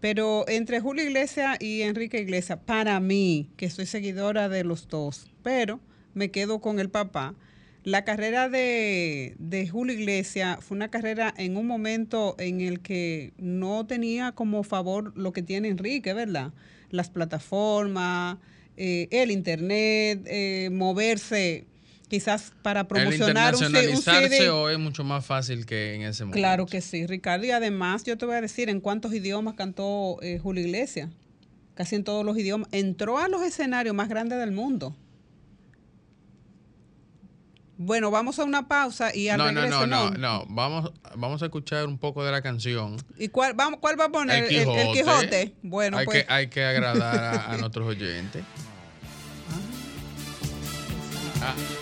Pero 0.00 0.44
entre 0.48 0.80
Julio 0.80 1.04
Iglesias 1.04 1.56
y 1.60 1.82
Enrique 1.82 2.20
Iglesias, 2.20 2.58
para 2.66 2.98
mí, 3.00 3.50
que 3.56 3.70
soy 3.70 3.86
seguidora 3.86 4.48
de 4.48 4.64
los 4.64 4.88
dos, 4.88 5.30
pero 5.42 5.80
me 6.12 6.30
quedo 6.30 6.60
con 6.60 6.78
el 6.78 6.90
papá. 6.90 7.34
La 7.84 8.04
carrera 8.04 8.48
de, 8.48 9.34
de 9.38 9.68
Julio 9.68 9.94
Iglesias 9.98 10.58
fue 10.60 10.76
una 10.76 10.88
carrera 10.88 11.34
en 11.36 11.56
un 11.56 11.66
momento 11.66 12.36
en 12.38 12.60
el 12.60 12.80
que 12.80 13.32
no 13.38 13.86
tenía 13.86 14.32
como 14.32 14.62
favor 14.62 15.12
lo 15.16 15.32
que 15.32 15.42
tiene 15.42 15.68
Enrique, 15.68 16.12
¿verdad? 16.14 16.52
Las 16.90 17.10
plataformas, 17.10 18.38
eh, 18.76 19.08
el 19.10 19.30
internet, 19.32 20.22
eh, 20.26 20.68
moverse 20.72 21.66
quizás 22.08 22.52
para 22.62 22.80
¿El 22.82 22.86
promocionar 22.86 23.54
un, 23.54 23.60
C- 23.60 23.66
un 23.66 23.70
internacionalizarse 23.72 24.28
CD. 24.36 24.50
o 24.50 24.68
es 24.68 24.78
mucho 24.78 25.02
más 25.02 25.24
fácil 25.26 25.64
que 25.66 25.94
en 25.94 26.02
ese 26.02 26.24
momento? 26.24 26.38
Claro 26.38 26.66
que 26.66 26.80
sí, 26.82 27.06
Ricardo. 27.06 27.46
Y 27.46 27.50
además, 27.50 28.04
yo 28.04 28.16
te 28.18 28.26
voy 28.26 28.36
a 28.36 28.40
decir 28.40 28.68
en 28.68 28.80
cuántos 28.80 29.12
idiomas 29.14 29.54
cantó 29.54 30.18
eh, 30.22 30.38
Julio 30.38 30.64
Iglesias. 30.64 31.08
Casi 31.74 31.96
en 31.96 32.04
todos 32.04 32.24
los 32.24 32.36
idiomas. 32.38 32.68
Entró 32.70 33.18
a 33.18 33.28
los 33.28 33.42
escenarios 33.42 33.94
más 33.94 34.08
grandes 34.10 34.38
del 34.38 34.52
mundo. 34.52 34.94
Bueno, 37.78 38.10
vamos 38.10 38.38
a 38.38 38.44
una 38.44 38.68
pausa 38.68 39.14
y 39.14 39.28
al 39.28 39.38
No, 39.38 39.50
no, 39.50 39.60
regreso 39.60 39.86
no, 39.86 40.10
no, 40.10 40.18
no. 40.18 40.46
Vamos, 40.48 40.92
vamos 41.16 41.42
a 41.42 41.46
escuchar 41.46 41.86
un 41.86 41.98
poco 41.98 42.24
de 42.24 42.30
la 42.30 42.42
canción. 42.42 42.96
¿Y 43.18 43.28
cuál, 43.28 43.54
vamos, 43.54 43.80
cuál 43.80 43.98
va 43.98 44.04
a 44.04 44.08
poner? 44.10 44.44
El 44.44 44.48
Quijote. 44.48 44.92
Quijote. 44.92 45.54
Bueno, 45.62 45.98
hay, 45.98 46.04
pues. 46.04 46.24
que, 46.24 46.32
hay 46.32 46.48
que 46.48 46.64
agradar 46.64 47.24
a, 47.24 47.52
a 47.52 47.56
nuestros 47.58 47.88
oyentes. 47.88 48.44
Ah. 51.40 51.54
Soy 51.56 51.81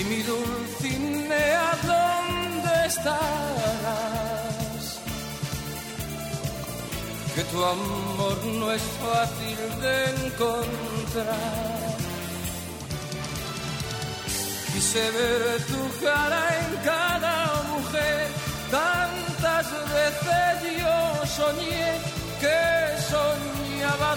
Y 0.00 0.04
mi 0.04 0.22
Dulcinea, 0.22 1.78
¿dónde 1.82 2.86
estarás? 2.86 3.20
Que 7.34 7.44
tu 7.44 7.62
amor 7.62 8.36
no 8.60 8.72
es 8.72 8.82
fácil 9.04 9.58
de 9.82 9.94
encontrar. 10.26 11.96
Quise 14.72 15.10
ver 15.10 15.42
tu 15.66 15.82
cara 16.02 16.42
en 16.60 16.70
cada 16.82 17.36
mujer, 17.74 18.28
tantas 18.70 19.66
veces 19.98 20.78
yo 20.82 21.26
soñé 21.26 21.88
que 22.40 22.60
soñaba 23.12 24.16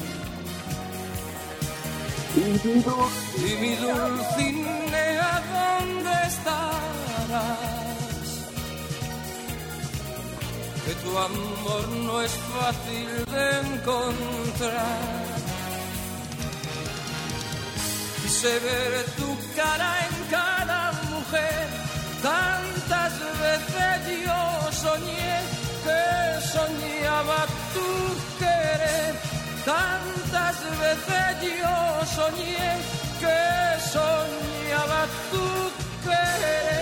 Y 2.33 2.39
mi 3.59 3.75
Dulcinea, 3.75 5.31
¿dónde 5.53 6.13
estarás? 6.27 7.49
Que 10.85 10.93
tu 11.03 11.11
amor 11.17 11.87
no 12.05 12.21
es 12.21 12.31
fácil 12.31 13.09
de 13.33 13.45
encontrar. 13.67 15.21
Quise 18.21 18.53
ver 18.59 18.91
tu 19.17 19.29
cara 19.57 19.91
en 20.07 20.13
cada 20.29 20.81
mujer, 21.09 21.67
tantas 22.23 23.13
veces 23.41 23.97
yo 24.25 24.41
soñé 24.71 25.30
Tantas 29.65 30.63
veces 30.79 31.59
yo 31.61 32.05
soñé 32.05 32.77
que 33.19 33.79
soñaba 33.91 35.05
tu 35.31 35.45
querer. 36.03 36.81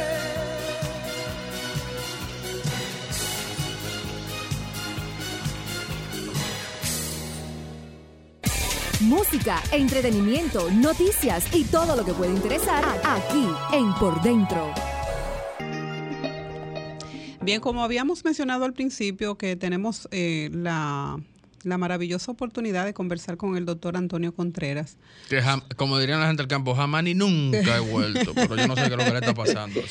Música, 9.02 9.62
entretenimiento, 9.72 10.70
noticias 10.72 11.54
y 11.54 11.66
todo 11.66 11.98
lo 11.98 12.06
que 12.06 12.14
puede 12.14 12.32
interesar 12.32 12.86
aquí 13.04 13.46
en 13.74 13.94
Por 13.96 14.22
Dentro. 14.22 14.74
Bien, 17.42 17.60
como 17.60 17.84
habíamos 17.84 18.24
mencionado 18.24 18.64
al 18.64 18.74
principio 18.74 19.38
que 19.38 19.56
tenemos 19.56 20.08
eh, 20.12 20.50
la 20.54 21.18
la 21.64 21.78
maravillosa 21.78 22.32
oportunidad 22.32 22.86
de 22.86 22.94
conversar 22.94 23.38
con 23.38 23.58
el 23.58 23.66
doctor 23.66 23.98
Antonio 23.98 24.34
Contreras. 24.34 24.98
Que 25.30 25.42
como 25.76 26.00
dirían 26.00 26.20
la 26.20 26.28
gente 26.28 26.44
del 26.44 26.48
campo, 26.48 26.76
jamás 26.76 27.04
ni 27.04 27.14
nunca 27.14 27.78
he 27.78 27.80
vuelto, 27.80 28.34
pero 28.34 28.56
yo 28.56 28.68
no 28.68 28.76
sé 28.76 28.84
qué 28.84 28.88
es 28.88 28.98
lo 28.98 29.06
que 29.06 29.12
le 29.12 29.20
está 29.20 29.34
pasando. 29.34 29.82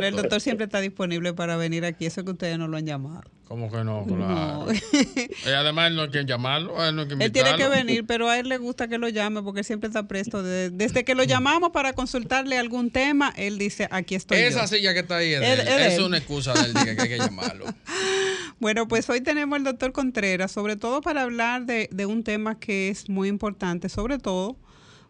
el, 0.00 0.16
doctor. 0.16 0.40
siempre 0.40 0.64
está 0.64 0.80
disponible 0.80 1.34
para 1.34 1.56
venir 1.56 1.84
aquí, 1.84 2.06
eso 2.06 2.24
que 2.24 2.32
ustedes 2.32 2.58
no 2.58 2.68
lo 2.68 2.76
han 2.76 2.86
llamado. 2.86 3.22
¿Cómo 3.48 3.70
que 3.70 3.84
no? 3.84 4.04
Claro. 4.06 4.66
y 5.46 5.48
además 5.50 5.90
él 5.90 5.96
no 5.96 6.02
hay 6.02 6.08
quien 6.08 6.26
llamarlo, 6.26 6.82
él 6.82 6.96
no 6.96 7.02
hay 7.02 7.08
que 7.08 7.14
Él 7.24 7.32
tiene 7.32 7.56
que 7.56 7.68
venir, 7.68 8.06
pero 8.06 8.28
a 8.28 8.38
él 8.38 8.48
le 8.48 8.56
gusta 8.56 8.88
que 8.88 8.96
lo 8.96 9.08
llame 9.08 9.42
porque 9.42 9.62
siempre 9.64 9.88
está 9.88 10.08
presto. 10.08 10.42
desde 10.42 11.04
que 11.04 11.14
lo 11.14 11.24
llamamos 11.24 11.70
para 11.70 11.92
consultarle 11.92 12.58
algún 12.58 12.90
tema, 12.90 13.32
él 13.36 13.58
dice, 13.58 13.86
aquí 13.90 14.14
estoy 14.14 14.38
Esa 14.38 14.66
silla 14.66 14.94
que 14.94 15.00
está 15.00 15.18
ahí 15.18 15.34
es, 15.34 15.98
una 15.98 16.18
excusa 16.18 16.54
del 16.54 16.72
día 16.72 16.96
que 16.96 17.02
hay 17.02 17.08
que 17.08 17.18
llamarlo. 17.18 17.66
Bueno, 18.60 18.88
pues 18.88 19.10
hoy 19.10 19.20
tenemos 19.20 19.56
al 19.56 19.64
doctor 19.64 19.92
Contreras, 19.92 20.50
sobre 20.50 20.76
todo 20.76 21.02
para 21.02 21.22
hablar 21.22 21.66
de, 21.66 22.06
un 22.06 22.22
tema 22.22 22.58
que 22.58 22.88
es 22.88 23.10
muy 23.10 23.28
importante, 23.28 23.88
sobre 23.88 24.18
todo 24.18 24.56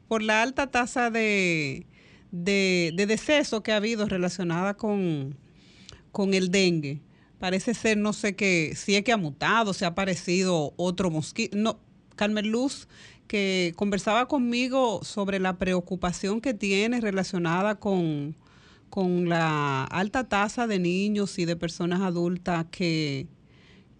por 0.08 0.22
la 0.22 0.42
alta 0.42 0.70
tasa 0.70 1.10
de, 1.10 1.86
de, 2.32 3.04
deceso 3.06 3.62
que 3.62 3.72
ha 3.72 3.76
habido 3.76 4.06
relacionada 4.06 4.74
con, 4.74 5.36
con 6.10 6.34
el 6.34 6.50
dengue. 6.50 7.00
Parece 7.44 7.74
ser, 7.74 7.98
no 7.98 8.14
sé 8.14 8.34
qué, 8.34 8.72
si 8.74 8.96
es 8.96 9.04
que 9.04 9.12
ha 9.12 9.18
mutado, 9.18 9.74
si 9.74 9.84
ha 9.84 9.88
aparecido 9.88 10.72
otro 10.78 11.10
mosquito. 11.10 11.58
No, 11.58 11.78
Carmen 12.16 12.50
Luz, 12.50 12.88
que 13.26 13.74
conversaba 13.76 14.28
conmigo 14.28 15.04
sobre 15.04 15.38
la 15.38 15.58
preocupación 15.58 16.40
que 16.40 16.54
tiene 16.54 17.02
relacionada 17.02 17.74
con, 17.74 18.34
con 18.88 19.28
la 19.28 19.84
alta 19.84 20.26
tasa 20.26 20.66
de 20.66 20.78
niños 20.78 21.38
y 21.38 21.44
de 21.44 21.54
personas 21.54 22.00
adultas 22.00 22.64
que, 22.70 23.26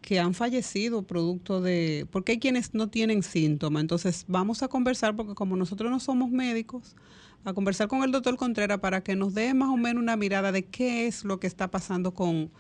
que 0.01 0.19
han 0.19 0.33
fallecido 0.33 1.03
producto 1.03 1.61
de, 1.61 2.07
porque 2.11 2.33
hay 2.33 2.39
quienes 2.39 2.73
no 2.73 2.89
tienen 2.89 3.23
síntomas. 3.23 3.83
Entonces 3.83 4.25
vamos 4.27 4.63
a 4.63 4.69
conversar, 4.69 5.17
porque 5.17 5.35
como 5.35 5.55
nosotros 5.55 5.91
no 5.91 6.01
somos 6.01 6.31
médicos, 6.31 6.97
a 7.45 7.53
conversar 7.53 7.89
con 7.89 8.05
el 8.05 8.11
doctor 8.11 8.39
Contreras 8.39 8.79
para 8.79 9.03
que 9.03 9.17
nos 9.17 9.35
dé 9.35 9.53
más 9.53 9.69
o 9.69 9.77
menos 9.77 10.03
una 10.03 10.17
mirada 10.17 10.51
de 10.51 10.65
qué 10.65 11.07
es 11.07 11.25
lo 11.25 11.39
que 11.41 11.47
está 11.47 11.71
pasando 11.71 12.15
con, 12.15 12.51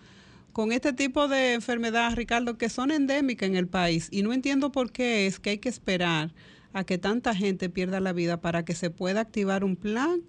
con 0.54 0.70
este 0.70 0.92
tipo 0.92 1.26
de 1.26 1.54
enfermedades, 1.54 2.14
Ricardo, 2.14 2.56
que 2.56 2.68
son 2.68 2.92
endémicas 2.92 3.48
en 3.48 3.56
el 3.56 3.66
país. 3.66 4.08
Y 4.12 4.22
no 4.22 4.32
entiendo 4.32 4.70
por 4.70 4.92
qué 4.92 5.26
es 5.26 5.40
que 5.40 5.50
hay 5.50 5.58
que 5.58 5.68
esperar 5.68 6.32
a 6.72 6.84
que 6.84 6.96
tanta 6.96 7.34
gente 7.34 7.68
pierda 7.68 7.98
la 7.98 8.12
vida 8.12 8.40
para 8.40 8.64
que 8.64 8.74
se 8.74 8.88
pueda 8.88 9.20
activar 9.20 9.64
un 9.64 9.74
plan 9.74 10.22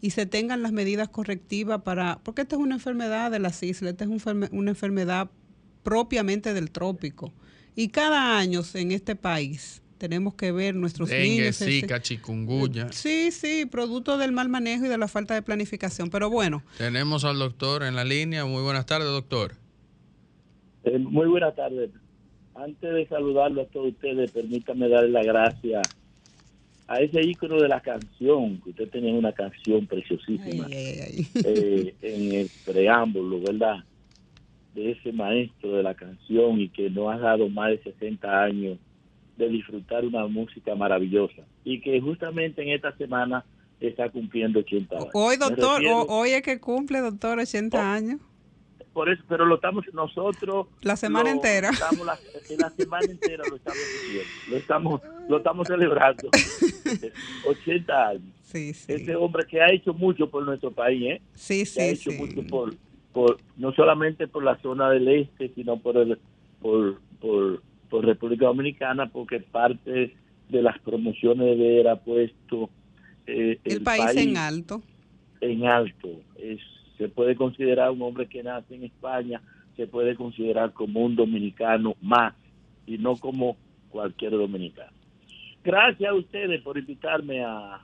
y 0.00 0.10
se 0.10 0.24
tengan 0.24 0.62
las 0.62 0.70
medidas 0.70 1.08
correctivas 1.08 1.82
para, 1.82 2.20
porque 2.22 2.42
esta 2.42 2.54
es 2.54 2.62
una 2.62 2.76
enfermedad 2.76 3.32
de 3.32 3.40
las 3.40 3.60
islas, 3.64 3.90
esta 3.90 4.04
es 4.04 4.24
una 4.52 4.70
enfermedad 4.70 5.30
propiamente 5.82 6.54
del 6.54 6.70
trópico. 6.70 7.34
Y 7.74 7.88
cada 7.88 8.38
año 8.38 8.62
en 8.74 8.92
este 8.92 9.16
país 9.16 9.82
tenemos 9.98 10.34
que 10.34 10.52
ver 10.52 10.76
nuestros 10.76 11.08
Dengue, 11.08 11.40
niños. 11.40 11.56
Zika, 11.56 12.00
chikungunya. 12.00 12.92
Sí, 12.92 13.32
sí, 13.32 13.66
producto 13.66 14.16
del 14.16 14.30
mal 14.30 14.48
manejo 14.48 14.86
y 14.86 14.88
de 14.88 14.98
la 14.98 15.08
falta 15.08 15.34
de 15.34 15.42
planificación. 15.42 16.08
Pero 16.08 16.30
bueno. 16.30 16.62
Tenemos 16.78 17.24
al 17.24 17.40
doctor 17.40 17.82
en 17.82 17.96
la 17.96 18.04
línea. 18.04 18.44
Muy 18.44 18.62
buenas 18.62 18.86
tardes, 18.86 19.08
doctor. 19.08 19.61
Eh, 20.84 20.98
muy 20.98 21.28
buenas 21.28 21.54
tardes. 21.54 21.90
Antes 22.54 22.92
de 22.92 23.06
saludarlo 23.06 23.62
a 23.62 23.66
todos 23.66 23.88
ustedes, 23.88 24.30
permítame 24.30 24.88
darle 24.88 25.10
la 25.10 25.22
gracia 25.22 25.82
a 26.86 26.96
ese 27.00 27.22
ícono 27.22 27.56
de 27.56 27.68
la 27.68 27.80
canción, 27.80 28.60
que 28.60 28.70
usted 28.70 28.90
tenía 28.90 29.14
una 29.14 29.32
canción 29.32 29.86
preciosísima 29.86 30.66
eh, 30.70 31.94
en 32.02 32.32
el 32.32 32.50
preámbulo, 32.66 33.40
¿verdad? 33.40 33.84
de 34.74 34.92
ese 34.92 35.12
maestro 35.12 35.76
de 35.76 35.82
la 35.82 35.94
canción 35.94 36.60
y 36.60 36.68
que 36.68 36.88
nos 36.90 37.12
ha 37.14 37.18
dado 37.18 37.48
más 37.48 37.70
de 37.70 37.82
60 37.82 38.42
años 38.42 38.78
de 39.36 39.48
disfrutar 39.48 40.04
una 40.04 40.26
música 40.26 40.74
maravillosa 40.74 41.42
y 41.64 41.80
que 41.80 42.00
justamente 42.00 42.62
en 42.62 42.70
esta 42.70 42.96
semana 42.96 43.44
está 43.80 44.08
cumpliendo 44.08 44.60
80 44.60 44.96
años. 44.96 45.08
Hoy, 45.12 45.36
doctor, 45.36 45.82
hoy 46.08 46.30
es 46.30 46.42
que 46.42 46.60
cumple, 46.60 47.00
doctor, 47.00 47.38
80 47.38 47.94
años. 47.94 48.20
Por 48.92 49.08
eso, 49.08 49.22
pero 49.28 49.46
lo 49.46 49.54
estamos 49.54 49.84
nosotros. 49.94 50.66
La 50.82 50.96
semana 50.96 51.30
entera. 51.30 51.70
Estamos 51.70 52.04
la, 52.04 52.18
la, 52.58 52.70
semana 52.70 53.06
entera 53.10 53.42
lo 53.48 53.56
estamos 53.56 53.80
lo 54.50 54.56
estamos, 54.56 55.00
lo 55.28 55.36
estamos 55.38 55.68
celebrando. 55.68 56.28
80 57.46 58.08
años. 58.08 58.22
Sí, 58.42 58.74
sí. 58.74 58.92
Ese 58.92 59.16
hombre 59.16 59.46
que 59.46 59.62
ha 59.62 59.72
hecho 59.72 59.94
mucho 59.94 60.28
por 60.28 60.44
nuestro 60.44 60.70
país, 60.70 61.02
¿eh? 61.04 61.22
Sí, 61.34 61.64
sí, 61.64 61.80
ha 61.80 61.86
hecho 61.86 62.12
mucho 62.12 62.42
por, 63.12 63.38
no 63.56 63.72
solamente 63.72 64.26
por 64.26 64.44
la 64.44 64.58
zona 64.60 64.90
del 64.90 65.08
este, 65.08 65.50
sino 65.54 65.78
por, 65.78 65.96
el, 65.96 66.18
por, 66.60 67.00
por, 67.20 68.04
República 68.04 68.46
Dominicana, 68.46 69.10
porque 69.10 69.40
parte 69.40 70.14
de 70.48 70.62
las 70.62 70.78
promociones 70.80 71.58
de 71.58 71.80
él 71.80 71.88
ha 71.88 71.96
puesto 71.96 72.70
eh, 73.26 73.58
el, 73.64 73.82
país, 73.82 74.16
en 74.16 74.36
alto. 74.36 74.82
En 75.40 75.66
alto. 75.66 76.08
Es, 76.36 76.60
se 77.02 77.08
puede 77.08 77.34
considerar 77.34 77.90
un 77.90 78.00
hombre 78.02 78.28
que 78.28 78.44
nace 78.44 78.76
en 78.76 78.84
España, 78.84 79.42
se 79.76 79.88
puede 79.88 80.14
considerar 80.14 80.72
como 80.72 81.00
un 81.00 81.16
dominicano 81.16 81.96
más 82.00 82.32
y 82.86 82.96
no 82.96 83.16
como 83.16 83.56
cualquier 83.90 84.30
dominicano. 84.30 84.92
Gracias 85.64 86.08
a 86.08 86.14
ustedes 86.14 86.62
por 86.62 86.78
invitarme 86.78 87.42
a 87.42 87.80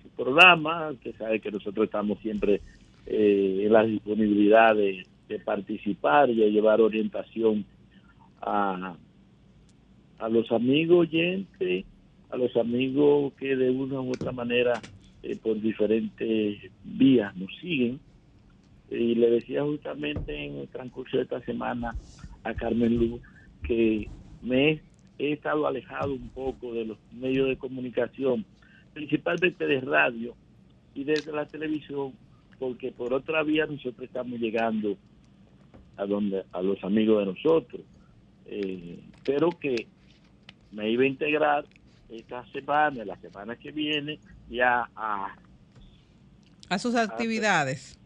su 0.00 0.08
programa, 0.10 0.94
que 1.02 1.12
sabe 1.14 1.40
que 1.40 1.50
nosotros 1.50 1.86
estamos 1.86 2.20
siempre 2.20 2.60
eh, 3.06 3.66
la 3.68 3.82
disponibilidad 3.82 4.76
de, 4.76 5.04
participar 5.44 6.30
y 6.30 6.36
de 6.36 6.50
llevar 6.50 6.80
orientación 6.80 7.64
a, 8.40 8.94
a 10.18 10.28
los 10.28 10.50
amigos 10.52 11.08
oyentes, 11.08 11.84
a 12.30 12.36
los 12.36 12.56
amigos 12.56 13.32
que 13.34 13.56
de 13.56 13.70
una 13.70 14.00
u 14.00 14.10
otra 14.10 14.30
manera 14.32 14.82
eh, 15.22 15.36
por 15.36 15.60
diferentes 15.60 16.70
vías 16.84 17.36
nos 17.36 17.50
siguen. 17.60 18.00
Y 18.90 19.14
le 19.14 19.30
decía 19.30 19.62
justamente 19.62 20.34
en 20.34 20.56
el 20.58 20.68
transcurso 20.68 21.16
de 21.16 21.22
esta 21.22 21.40
semana 21.42 21.94
a 22.42 22.54
Carmen 22.54 22.96
Luz 22.96 23.20
que 23.62 24.08
me 24.42 24.82
he 25.18 25.32
estado 25.32 25.66
alejado 25.66 26.14
un 26.14 26.28
poco 26.30 26.72
de 26.72 26.86
los 26.86 26.98
medios 27.12 27.48
de 27.48 27.56
comunicación, 27.56 28.44
principalmente 28.92 29.66
de 29.66 29.80
radio 29.80 30.34
y 30.94 31.04
desde 31.04 31.32
la 31.32 31.46
televisión, 31.46 32.12
porque 32.58 32.90
por 32.90 33.12
otra 33.12 33.42
vía 33.42 33.66
nosotros 33.66 34.02
estamos 34.02 34.40
llegando 34.40 34.96
a 35.96 36.06
donde 36.06 36.44
a 36.52 36.62
los 36.62 36.82
amigos 36.82 37.20
de 37.20 37.32
nosotros. 37.32 37.82
Eh, 38.46 38.98
pero 39.24 39.50
que 39.50 39.86
me 40.72 40.90
iba 40.90 41.04
a 41.04 41.06
integrar 41.06 41.64
esta 42.08 42.44
semana 42.46 43.04
la 43.04 43.16
semana 43.16 43.56
que 43.56 43.70
viene 43.70 44.18
ya 44.48 44.88
a 44.96 45.36
a 46.68 46.78
sus 46.78 46.94
actividades 46.94 47.99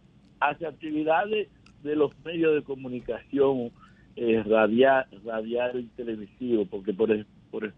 a, 0.49 0.55
sus 0.57 0.67
actividades 0.67 1.49
de 1.83 1.97
los 1.97 2.13
medios 2.25 2.55
de 2.55 2.63
comunicación 2.63 3.71
eh, 4.17 4.43
radial 4.45 5.07
radial 5.25 5.81
y 5.81 5.85
televisivo 5.97 6.67
porque 6.67 6.93
por, 6.93 7.27
por 7.51 7.73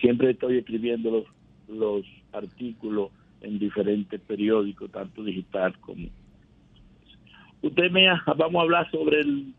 siempre 0.00 0.30
estoy 0.30 0.58
escribiendo 0.58 1.10
los 1.10 1.24
los 1.68 2.04
artículos 2.32 3.10
en 3.40 3.58
diferentes 3.58 4.20
periódicos, 4.20 4.90
tanto 4.90 5.22
digital 5.22 5.78
como... 5.80 6.08
Usted 7.62 7.90
me 7.90 8.08
vamos 8.36 8.56
a 8.56 8.62
hablar 8.62 8.90
sobre 8.90 9.20
el, 9.20 9.54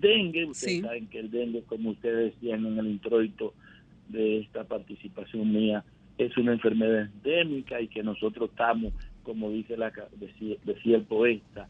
dengue. 0.00 0.44
Ustedes 0.44 0.82
saben 0.82 1.08
que 1.08 1.20
el 1.20 1.30
dengue, 1.30 1.62
como 1.62 1.90
ustedes 1.90 2.34
decían 2.34 2.64
en 2.66 2.78
el 2.78 2.86
introito 2.86 3.54
de 4.08 4.38
esta 4.40 4.64
participación 4.64 5.52
mía, 5.52 5.84
es 6.18 6.36
una 6.36 6.52
enfermedad 6.52 7.10
endémica 7.12 7.80
y 7.80 7.88
que 7.88 8.02
nosotros 8.02 8.50
estamos, 8.50 8.92
como 9.26 9.50
dice 9.50 9.76
la 9.76 9.92
decía 10.20 10.96
el 10.96 11.02
poeta, 11.02 11.68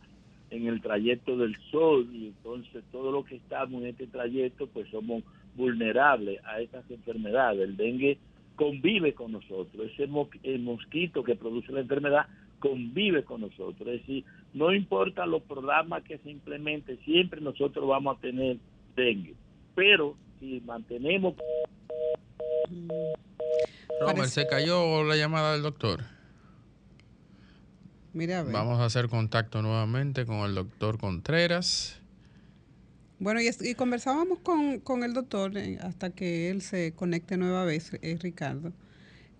en 0.50 0.66
el 0.66 0.82
trayecto 0.82 1.38
del 1.38 1.56
sol 1.70 2.06
y 2.12 2.26
entonces 2.26 2.84
todo 2.92 3.10
lo 3.10 3.24
que 3.24 3.36
estamos 3.36 3.82
en 3.82 3.88
este 3.88 4.06
trayecto 4.06 4.66
pues 4.66 4.88
somos 4.90 5.24
vulnerables 5.56 6.38
a 6.44 6.60
estas 6.60 6.88
enfermedades. 6.90 7.66
El 7.66 7.78
dengue 7.78 8.18
convive 8.56 9.14
con 9.14 9.32
nosotros. 9.32 9.90
Ese 9.90 10.06
el 10.42 10.60
mosquito 10.60 11.24
que 11.24 11.34
produce 11.34 11.72
la 11.72 11.80
enfermedad 11.80 12.26
convive 12.58 13.24
con 13.24 13.40
nosotros. 13.40 13.88
Es 13.88 14.00
decir, 14.02 14.24
no 14.52 14.74
importa 14.74 15.24
los 15.24 15.42
programas 15.42 16.02
que 16.04 16.18
se 16.18 16.30
implementen, 16.30 16.98
siempre 17.06 17.40
nosotros 17.40 17.88
vamos 17.88 18.18
a 18.18 18.20
tener 18.20 18.58
dengue. 18.94 19.34
Pero 19.74 20.14
si 20.38 20.60
mantenemos... 20.66 21.34
Robert, 24.00 24.28
se 24.28 24.46
cayó 24.46 25.02
la 25.04 25.16
llamada 25.16 25.54
del 25.54 25.62
doctor. 25.62 26.15
Mira, 28.16 28.42
Vamos 28.44 28.80
a 28.80 28.86
hacer 28.86 29.08
contacto 29.10 29.60
nuevamente 29.60 30.24
con 30.24 30.36
el 30.38 30.54
doctor 30.54 30.96
Contreras. 30.96 32.00
Bueno, 33.18 33.40
y, 33.42 33.74
conversábamos 33.74 34.38
con, 34.38 35.02
el 35.02 35.12
doctor 35.12 35.54
eh, 35.58 35.78
hasta 35.82 36.08
que 36.08 36.48
él 36.48 36.62
se 36.62 36.92
conecte 36.92 37.36
nueva 37.36 37.66
vez, 37.66 37.92
eh, 38.00 38.16
Ricardo, 38.18 38.72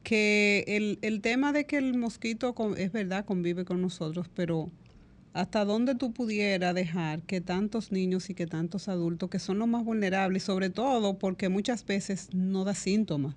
que 0.03 0.63
el, 0.67 0.99
el 1.01 1.23
tema 1.23 1.55
de 1.55 1.65
que 1.65 1.79
el 1.79 1.97
mosquito 1.97 2.55
con- 2.55 2.77
es 2.77 2.93
verdad 2.93 3.25
convive 3.25 3.65
con 3.65 3.81
nosotros, 3.81 4.29
pero 4.35 4.71
hasta 5.33 5.65
dónde 5.65 5.95
tú 5.95 6.13
pudieras 6.13 6.75
dejar 6.75 7.23
que 7.23 7.41
tantos 7.41 7.93
niños 7.93 8.29
y 8.29 8.35
que 8.35 8.47
tantos 8.47 8.89
adultos, 8.89 9.31
que 9.31 9.39
son 9.39 9.59
los 9.59 9.69
más 9.69 9.87
vulnerables, 9.87 10.43
sobre 10.43 10.69
todo 10.69 11.19
porque 11.19 11.49
muchas 11.49 11.87
veces 11.87 12.29
no 12.35 12.65
da 12.65 12.75
síntomas. 12.75 13.37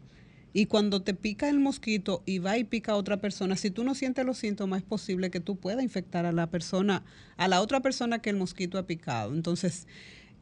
Y 0.51 0.65
cuando 0.65 1.01
te 1.03 1.13
pica 1.13 1.47
el 1.49 1.59
mosquito 1.59 2.23
y 2.25 2.39
va 2.39 2.57
y 2.57 2.63
pica 2.63 2.93
a 2.93 2.95
otra 2.95 3.17
persona, 3.17 3.55
si 3.55 3.69
tú 3.69 3.83
no 3.83 3.93
sientes 3.93 4.25
los 4.25 4.37
síntomas, 4.39 4.79
es 4.81 4.85
posible 4.87 5.29
que 5.29 5.39
tú 5.39 5.57
puedas 5.57 5.83
infectar 5.83 6.25
a 6.25 6.31
la 6.31 6.47
persona, 6.47 7.03
a 7.37 7.47
la 7.47 7.61
otra 7.61 7.81
persona 7.81 8.19
que 8.19 8.31
el 8.31 8.35
mosquito 8.37 8.77
ha 8.79 8.87
picado. 8.87 9.33
Entonces, 9.33 9.87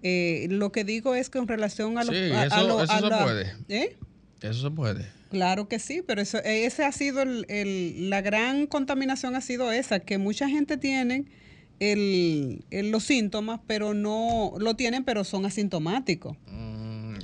eh, 0.03 0.47
lo 0.49 0.71
que 0.71 0.83
digo 0.85 1.13
es 1.15 1.29
que 1.29 1.39
en 1.39 1.47
relación 1.47 1.97
a 1.97 2.03
lo, 2.05 2.13
Sí, 2.13 2.19
a- 2.31 2.41
a 2.43 2.45
eso- 2.45 2.67
lo- 2.67 2.83
eso 2.83 2.93
a 2.93 2.99
se 2.99 3.07
la- 3.09 3.23
puede. 3.23 3.53
¿Eh? 3.67 3.97
Eso 4.41 4.61
se 4.61 4.71
puede. 4.71 5.05
Claro 5.29 5.67
que 5.67 5.77
sí, 5.79 6.01
pero 6.07 6.21
eso, 6.21 6.37
ese 6.45 6.85
ha 6.85 6.91
sido 6.93 7.21
el, 7.21 7.45
el- 7.49 8.09
la 8.09 8.21
gran 8.21 8.65
contaminación 8.67 9.35
ha 9.35 9.41
sido 9.41 9.73
esa, 9.73 9.99
que 9.99 10.17
mucha 10.17 10.47
gente 10.47 10.77
tiene 10.77 11.25
el, 11.79 12.63
el- 12.71 12.91
los 12.91 13.03
síntomas, 13.03 13.59
pero 13.67 13.93
no 13.93 14.53
lo 14.57 14.75
tienen, 14.75 15.03
pero 15.03 15.23
son 15.25 15.45
asintomáticos. 15.45 16.37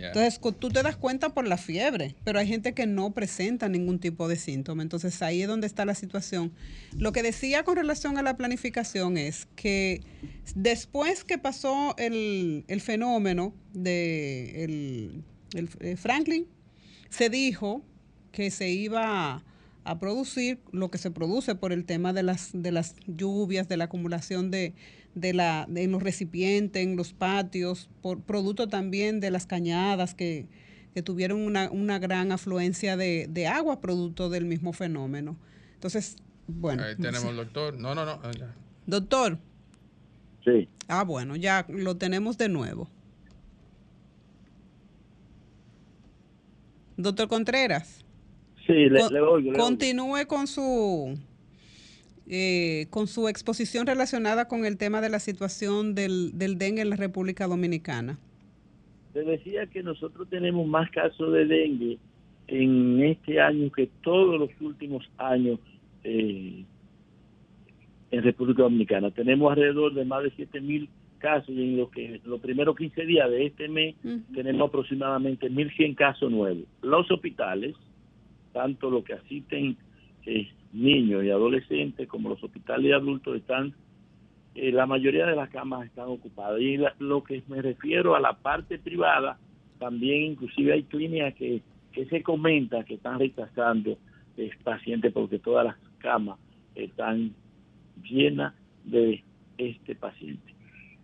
Entonces 0.07 0.39
tú 0.59 0.69
te 0.69 0.83
das 0.83 0.95
cuenta 0.95 1.33
por 1.33 1.47
la 1.47 1.57
fiebre, 1.57 2.15
pero 2.23 2.39
hay 2.39 2.47
gente 2.47 2.73
que 2.73 2.85
no 2.85 3.13
presenta 3.13 3.69
ningún 3.69 3.99
tipo 3.99 4.27
de 4.27 4.35
síntoma. 4.35 4.83
Entonces 4.83 5.21
ahí 5.21 5.41
es 5.41 5.47
donde 5.47 5.67
está 5.67 5.85
la 5.85 5.95
situación. 5.95 6.51
Lo 6.97 7.11
que 7.11 7.23
decía 7.23 7.63
con 7.63 7.75
relación 7.75 8.17
a 8.17 8.21
la 8.21 8.35
planificación 8.37 9.17
es 9.17 9.47
que 9.55 10.01
después 10.55 11.23
que 11.23 11.37
pasó 11.37 11.95
el, 11.97 12.65
fenómeno 12.81 13.53
de 13.73 14.63
el, 14.63 15.23
eh, 15.79 15.95
Franklin, 15.95 16.47
se 17.09 17.29
dijo 17.29 17.83
que 18.31 18.51
se 18.51 18.69
iba 18.69 19.43
a, 19.85 19.99
producir 19.99 20.59
lo 20.71 20.89
que 20.89 20.97
se 20.97 21.11
produce 21.11 21.55
por 21.55 21.71
el 21.73 21.85
tema 21.85 22.13
de 22.13 22.23
las, 22.23 22.51
de 22.53 22.71
las 22.71 22.95
lluvias, 23.07 23.67
de 23.67 23.77
la 23.77 23.85
acumulación 23.85 24.51
de, 24.51 24.73
de 25.15 25.33
la, 25.33 25.65
de- 25.69 25.83
en 25.83 25.91
los 25.91 26.01
recipientes, 26.03 26.83
en 26.83 26.95
los 26.95 27.13
patios, 27.13 27.89
por 28.01 28.21
producto 28.21 28.67
también 28.67 29.19
de 29.19 29.31
las 29.31 29.45
cañadas 29.45 30.13
que, 30.13 30.47
que 30.93 31.01
tuvieron 31.01 31.41
una, 31.41 31.69
una 31.71 31.99
gran 31.99 32.31
afluencia 32.31 32.97
de, 32.97 33.27
de 33.29 33.47
agua 33.47 33.81
producto 33.81 34.29
del 34.29 34.45
mismo 34.45 34.73
fenómeno. 34.73 35.37
Entonces, 35.75 36.15
bueno. 36.47 36.83
Ahí 36.83 36.95
tenemos 36.95 37.25
al 37.25 37.35
doctor. 37.37 37.79
No, 37.79 37.95
no, 37.95 38.05
no. 38.05 38.19
ya. 38.31 38.53
Doctor. 38.85 39.39
Sí. 40.43 40.67
Ah, 40.87 41.03
bueno, 41.03 41.35
ya 41.35 41.65
lo 41.69 41.95
tenemos 41.97 42.37
de 42.37 42.49
nuevo. 42.49 42.89
Doctor 46.97 47.27
Contreras. 47.27 48.02
Sí, 48.65 48.73
le, 48.89 48.99
Con- 49.01 49.13
le 49.13 49.19
oigo, 49.19 49.37
le 49.39 49.49
oigo. 49.49 49.63
Continúe 49.63 50.25
con 50.27 50.47
su 50.47 51.17
eh, 52.27 52.87
con 52.89 53.07
su 53.07 53.27
exposición 53.27 53.85
relacionada 53.85 54.47
con 54.47 54.65
el 54.65 54.77
tema 54.77 55.01
de 55.01 55.09
la 55.09 55.19
situación 55.19 55.93
del, 55.95 56.37
del 56.37 56.57
dengue 56.57 56.81
en 56.81 56.89
la 56.89 56.95
República 56.95 57.47
Dominicana. 57.47 58.17
Te 59.13 59.23
decía 59.23 59.67
que 59.67 59.83
nosotros 59.83 60.29
tenemos 60.29 60.65
más 60.65 60.89
casos 60.91 61.33
de 61.33 61.45
dengue 61.45 61.97
en 62.47 63.03
este 63.03 63.39
año 63.41 63.71
que 63.71 63.89
todos 64.01 64.39
los 64.39 64.49
últimos 64.61 65.09
años 65.17 65.59
eh, 66.03 66.63
en 68.11 68.23
República 68.23 68.63
Dominicana. 68.63 69.11
Tenemos 69.11 69.51
alrededor 69.51 69.93
de 69.93 70.05
más 70.05 70.23
de 70.23 70.31
7 70.35 70.61
mil 70.61 70.89
casos 71.19 71.49
y 71.49 71.61
en 71.61 71.77
los, 71.77 71.89
que, 71.89 72.21
los 72.25 72.39
primeros 72.41 72.75
15 72.75 73.05
días 73.05 73.29
de 73.29 73.45
este 73.47 73.67
mes 73.67 73.95
tenemos 74.33 74.67
aproximadamente 74.69 75.49
1.100 75.49 75.95
casos 75.95 76.31
nuevos. 76.31 76.63
Los 76.81 77.09
hospitales, 77.11 77.75
tanto 78.53 78.89
los 78.89 79.03
que 79.03 79.13
asisten 79.13 79.75
eh, 80.25 80.47
niños 80.71 81.23
y 81.23 81.29
adolescentes 81.29 82.07
como 82.07 82.29
los 82.29 82.43
hospitales 82.43 82.85
de 82.85 82.93
adultos, 82.93 83.35
están 83.35 83.73
eh, 84.55 84.71
la 84.71 84.85
mayoría 84.85 85.25
de 85.25 85.35
las 85.35 85.49
camas 85.49 85.85
están 85.85 86.07
ocupadas. 86.09 86.61
Y 86.61 86.77
la- 86.77 86.95
lo 86.99 87.23
que 87.23 87.41
me 87.47 87.61
refiero 87.61 88.15
a 88.15 88.19
la 88.19 88.33
parte 88.33 88.77
privada, 88.77 89.37
también 89.79 90.31
inclusive 90.33 90.73
hay 90.73 90.83
clínicas 90.83 91.33
que, 91.35 91.61
se 92.09 92.23
comenta 92.23 92.83
que 92.83 92.95
están 92.95 93.19
rechazando 93.19 93.97
eh, 94.37 94.49
pacientes 94.63 95.11
porque 95.13 95.39
todas 95.39 95.65
las 95.65 95.75
camas 95.99 96.39
están 96.75 97.33
llenas 98.03 98.53
de 98.83 99.23
este 99.57 99.95
paciente. 99.95 100.53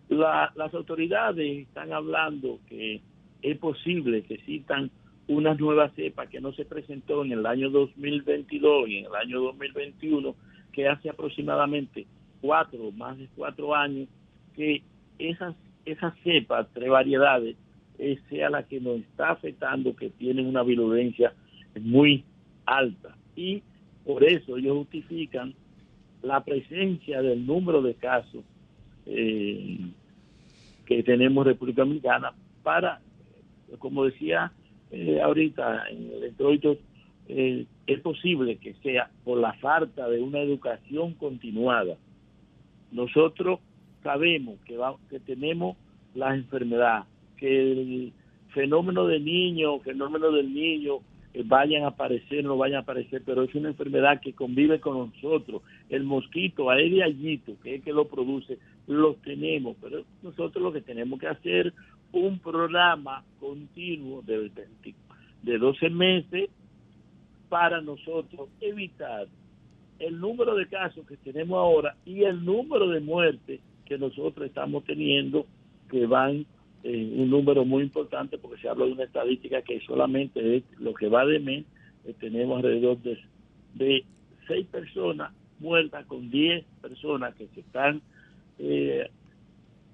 La- 0.08 0.52
las 0.56 0.72
autoridades 0.74 1.58
están 1.68 1.92
hablando 1.92 2.58
que 2.68 3.00
es 3.42 3.58
posible 3.58 4.22
que 4.22 4.34
existan 4.34 4.90
una 5.30 5.54
nueva 5.54 5.90
cepa 5.90 6.26
que 6.26 6.40
no 6.40 6.52
se 6.52 6.64
presentó 6.64 7.24
en 7.24 7.30
el 7.30 7.46
año 7.46 7.70
2022 7.70 8.88
y 8.88 8.98
en 8.98 9.06
el 9.06 9.14
año 9.14 9.40
2021, 9.40 10.34
que 10.72 10.88
hace 10.88 11.08
aproximadamente 11.08 12.04
cuatro, 12.40 12.90
más 12.90 13.16
de 13.16 13.28
cuatro 13.36 13.72
años, 13.72 14.08
que 14.56 14.82
esas, 15.20 15.54
esas 15.84 16.14
cepas, 16.24 16.66
tres 16.74 16.90
variedades, 16.90 17.56
eh, 18.00 18.18
sea 18.28 18.50
la 18.50 18.64
que 18.64 18.80
nos 18.80 18.98
está 18.98 19.30
afectando, 19.30 19.94
que 19.94 20.10
tienen 20.10 20.46
una 20.46 20.64
virulencia 20.64 21.32
muy 21.80 22.24
alta. 22.66 23.16
Y 23.36 23.62
por 24.04 24.24
eso 24.24 24.56
ellos 24.56 24.78
justifican 24.78 25.54
la 26.22 26.42
presencia 26.42 27.22
del 27.22 27.46
número 27.46 27.82
de 27.82 27.94
casos 27.94 28.42
eh, 29.06 29.78
que 30.86 31.04
tenemos 31.04 31.46
en 31.46 31.52
República 31.52 31.82
Dominicana 31.82 32.32
para, 32.64 33.00
como 33.78 34.04
decía 34.06 34.52
eh, 34.90 35.20
ahorita 35.20 35.88
en 35.90 36.10
el 36.12 36.28
introito, 36.28 36.76
eh, 37.28 37.64
es 37.86 38.00
posible 38.00 38.56
que 38.56 38.74
sea 38.82 39.10
por 39.24 39.38
la 39.38 39.52
falta 39.54 40.08
de 40.08 40.20
una 40.20 40.40
educación 40.40 41.14
continuada. 41.14 41.96
Nosotros 42.92 43.60
sabemos 44.02 44.58
que, 44.64 44.76
va- 44.76 44.96
que 45.08 45.20
tenemos 45.20 45.76
la 46.14 46.34
enfermedad, 46.34 47.04
que 47.36 47.72
el 47.72 48.12
fenómeno 48.52 49.06
del 49.06 49.24
niño, 49.24 49.78
fenómeno 49.80 50.32
del 50.32 50.52
niño, 50.52 50.98
eh, 51.34 51.44
vayan 51.46 51.84
a 51.84 51.88
aparecer, 51.88 52.42
no 52.42 52.56
vayan 52.56 52.78
a 52.78 52.82
aparecer, 52.82 53.22
pero 53.24 53.44
es 53.44 53.54
una 53.54 53.68
enfermedad 53.68 54.20
que 54.20 54.32
convive 54.32 54.80
con 54.80 54.98
nosotros. 55.14 55.62
El 55.88 56.02
mosquito, 56.02 56.68
Aedes 56.70 57.02
aegypti, 57.02 57.54
que 57.62 57.70
es 57.70 57.76
el 57.76 57.82
que 57.82 57.92
lo 57.92 58.08
produce, 58.08 58.58
lo 58.88 59.14
tenemos, 59.14 59.76
pero 59.80 60.02
nosotros 60.22 60.60
lo 60.62 60.72
que 60.72 60.80
tenemos 60.80 61.20
que 61.20 61.28
hacer 61.28 61.72
un 62.12 62.38
programa 62.38 63.24
continuo 63.38 64.22
de, 64.22 64.38
20 64.38 64.94
de 65.42 65.58
12 65.58 65.90
meses 65.90 66.50
para 67.48 67.80
nosotros 67.80 68.48
evitar 68.60 69.26
el 69.98 70.18
número 70.18 70.54
de 70.54 70.66
casos 70.66 71.06
que 71.06 71.16
tenemos 71.16 71.58
ahora 71.58 71.96
y 72.04 72.22
el 72.24 72.44
número 72.44 72.88
de 72.88 73.00
muertes 73.00 73.60
que 73.84 73.98
nosotros 73.98 74.46
estamos 74.46 74.84
teniendo, 74.84 75.46
que 75.90 76.06
van 76.06 76.46
eh, 76.84 77.14
un 77.16 77.28
número 77.28 77.64
muy 77.64 77.82
importante, 77.82 78.38
porque 78.38 78.60
se 78.62 78.68
habla 78.68 78.86
de 78.86 78.92
una 78.92 79.04
estadística 79.04 79.62
que 79.62 79.80
solamente 79.80 80.56
es 80.56 80.64
lo 80.78 80.94
que 80.94 81.08
va 81.08 81.26
de 81.26 81.40
mes, 81.40 81.64
eh, 82.04 82.14
tenemos 82.18 82.56
alrededor 82.56 82.98
de, 83.02 83.18
de 83.74 84.04
seis 84.46 84.66
personas 84.66 85.32
muertas 85.58 86.06
con 86.06 86.30
10 86.30 86.64
personas 86.80 87.34
que 87.34 87.46
se 87.48 87.60
están 87.60 88.00
eh, 88.58 89.10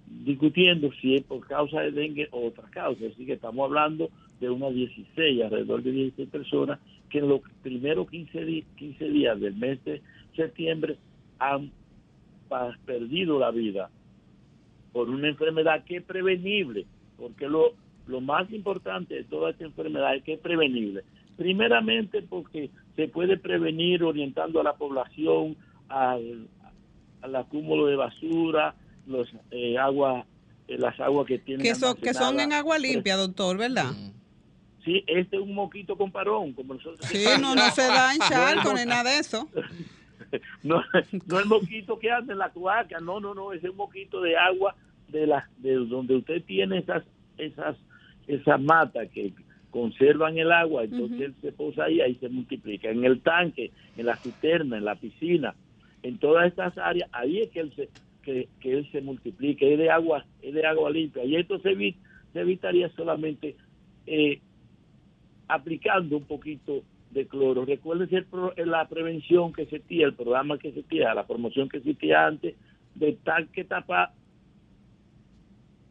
discutiendo 0.07 0.91
si 1.01 1.17
es 1.17 1.23
por 1.25 1.47
causa 1.47 1.81
de 1.81 1.91
dengue 1.93 2.29
o 2.31 2.47
otra 2.49 2.69
causa. 2.71 3.07
Así 3.07 3.27
que 3.27 3.35
estamos 3.35 3.65
hablando 3.67 4.11
de 4.41 4.51
unas 4.51 4.75
16, 4.75 5.43
alrededor 5.43 5.83
de 5.83 5.93
16 5.93 6.29
personas 6.29 6.79
que 7.11 7.19
en 7.19 7.29
los 7.29 7.41
primeros 7.63 8.09
15, 8.11 8.45
di- 8.45 8.65
15 8.77 9.09
días 9.11 9.41
del 9.41 9.55
mes 9.57 9.83
de 9.85 10.03
septiembre 10.35 10.97
han 11.39 11.71
perdido 12.85 13.39
la 13.39 13.51
vida 13.51 13.91
por 14.93 15.11
una 15.11 15.29
enfermedad 15.29 15.85
que 15.85 15.97
es 15.99 16.03
prevenible, 16.05 16.87
porque 17.19 17.49
lo, 17.49 17.73
lo 18.07 18.21
más 18.21 18.51
importante 18.53 19.15
de 19.15 19.25
toda 19.25 19.51
esta 19.51 19.65
enfermedad 19.65 20.15
es 20.17 20.23
que 20.23 20.35
es 20.35 20.41
prevenible. 20.41 21.03
Primeramente 21.37 22.23
porque 22.23 22.71
se 22.95 23.09
puede 23.09 23.37
prevenir 23.37 24.03
orientando 24.05 24.61
a 24.61 24.65
la 24.65 24.75
población 24.75 25.57
al, 25.89 26.47
al 27.21 27.37
acúmulo 27.37 27.87
de 27.87 27.97
basura, 27.97 28.75
los 29.07 29.29
eh, 29.51 29.79
agua, 29.79 30.27
eh, 30.69 30.79
las 30.79 30.99
aguas 31.01 31.27
que 31.27 31.39
tienen 31.39 31.65
Que, 31.65 31.75
son 31.75 31.97
que 31.97 32.15
son 32.15 32.41
en 32.41 32.53
agua 32.53 32.79
limpia, 32.79 33.17
doctor, 33.17 33.57
¿verdad? 33.57 33.93
Sí, 34.85 35.03
este 35.07 35.37
es 35.37 35.43
un 35.43 35.55
moquito 35.55 35.97
con 35.97 36.13
parón, 36.13 36.53
como 36.53 36.75
nosotros. 36.75 37.09
Sí, 37.09 37.25
no, 37.41 37.55
no 37.55 37.71
se 37.71 37.83
da 37.83 38.13
en 38.13 38.19
No, 38.21 38.29
charco 38.29 38.75
ni 38.75 38.85
nada 38.85 39.11
de 39.11 39.19
eso. 39.19 39.49
no, 40.63 40.83
no 41.27 41.41
el 41.41 41.47
moquito 41.47 41.99
que 41.99 42.11
anda 42.11 42.33
en 42.33 42.39
la 42.39 42.51
cloaca, 42.51 43.01
no, 43.01 43.19
no, 43.21 43.35
no, 43.35 43.53
es 43.53 43.63
un 43.65 43.77
moquito 43.77 44.21
de 44.21 44.37
agua 44.37 44.77
de 45.09 45.27
la, 45.27 45.49
de 45.59 45.75
donde 45.75 46.17
usted 46.17 46.43
tiene 46.45 46.79
esas, 46.79 47.03
esas, 47.37 47.77
esas 48.27 48.61
matas 48.61 49.09
que 49.11 49.33
conservan 49.71 50.39
el 50.39 50.53
agua, 50.53 50.85
entonces 50.85 51.21
él 51.21 51.35
se 51.43 51.53
posa 51.53 51.85
ahí, 51.85 52.01
ahí 52.01 52.15
se 52.17 52.29
multiplica. 52.29 52.89
En 52.89 53.05
el 53.05 53.21
tanque, 53.21 53.73
en 53.97 54.07
la 54.07 54.17
cisterna, 54.17 54.79
en 54.79 54.85
la 54.85 54.95
piscina, 54.95 55.55
en 56.03 56.19
todas 56.19 56.47
estas 56.47 56.79
áreas, 56.79 57.11
ahí 57.13 57.41
es 57.41 57.51
que 57.51 57.61
él 57.61 57.73
se, 57.77 57.89
que, 58.27 58.49
que 58.61 58.73
él 58.73 58.91
se 58.91 59.01
multiplica, 59.01 59.65
es 59.65 59.79
de 59.79 59.89
agua, 59.89 60.27
es 60.43 60.53
de 60.53 60.67
agua 60.67 60.91
limpia. 60.91 61.25
Y 61.25 61.37
esto 61.37 61.61
se, 61.61 61.71
evi- 61.71 61.95
se 62.33 62.41
evitaría 62.41 62.89
solamente 62.91 63.55
eh, 64.07 64.41
aplicando 65.47 66.17
un 66.17 66.25
poquito 66.25 66.83
de 67.13 67.27
cloro. 67.27 67.65
Recuerde 67.65 68.25
la 68.65 68.89
prevención 68.89 69.53
que 69.53 69.63
existía, 69.63 70.07
el 70.07 70.15
programa 70.15 70.59
que 70.59 70.69
existía, 70.69 71.15
la 71.15 71.27
promoción 71.27 71.69
que 71.69 71.79
existía 71.79 72.27
antes 72.27 72.57
de 72.97 73.13
tanque 73.23 73.63
tapa, 73.65 74.13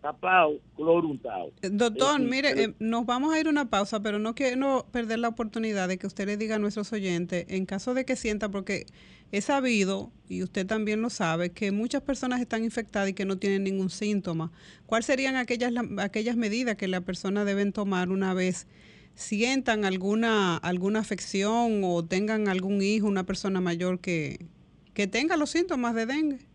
tapado, 0.06 0.60
cloro 0.76 1.08
untado. 1.08 1.52
Eh, 1.64 1.70
doctor, 1.72 2.20
mire, 2.20 2.64
eh, 2.64 2.76
nos 2.78 3.08
vamos 3.08 3.34
a 3.34 3.40
ir 3.40 3.48
a 3.48 3.50
una 3.50 3.72
pausa, 3.72 4.02
pero 4.02 4.20
no 4.20 4.36
quiero 4.36 4.86
perder 4.92 5.18
la 5.18 5.30
oportunidad 5.30 5.88
de 5.88 5.98
que 5.98 6.06
usted 6.06 6.28
le 6.28 6.38
diga 6.38 6.58
a 6.58 6.60
nuestros 6.60 6.94
oyentes, 6.94 7.48
en 7.50 7.66
caso 7.66 7.96
de 7.96 8.06
que 8.06 8.16
sienta, 8.16 8.50
porque 8.50 8.86
he 9.32 9.42
sabido, 9.42 10.12
y 10.30 10.44
usted 10.44 10.68
también 10.68 11.02
lo 11.02 11.10
sabe, 11.10 11.50
que 11.50 11.72
muchas 11.72 12.04
personas 12.04 12.40
están 12.40 12.64
infectadas 12.64 13.10
y 13.10 13.14
que 13.14 13.26
no 13.26 13.40
tienen 13.40 13.64
ningún 13.64 13.90
síntoma. 13.90 14.52
¿Cuáles 14.86 15.08
serían 15.08 15.38
aquellas, 15.38 15.74
aquellas 15.98 16.36
medidas 16.36 16.76
que 16.76 16.88
la 16.88 17.02
persona 17.02 17.44
deben 17.44 17.74
tomar 17.74 18.12
una 18.12 18.36
vez 18.36 18.68
sientan 19.16 19.86
alguna, 19.86 20.58
alguna 20.58 21.00
afección 21.00 21.82
o 21.84 22.06
tengan 22.06 22.48
algún 22.48 22.84
hijo, 22.84 23.08
una 23.08 23.24
persona 23.24 23.60
mayor 23.60 24.00
que, 24.00 24.46
que 24.94 25.08
tenga 25.08 25.36
los 25.36 25.50
síntomas 25.50 25.96
de 25.96 26.06
dengue? 26.06 26.55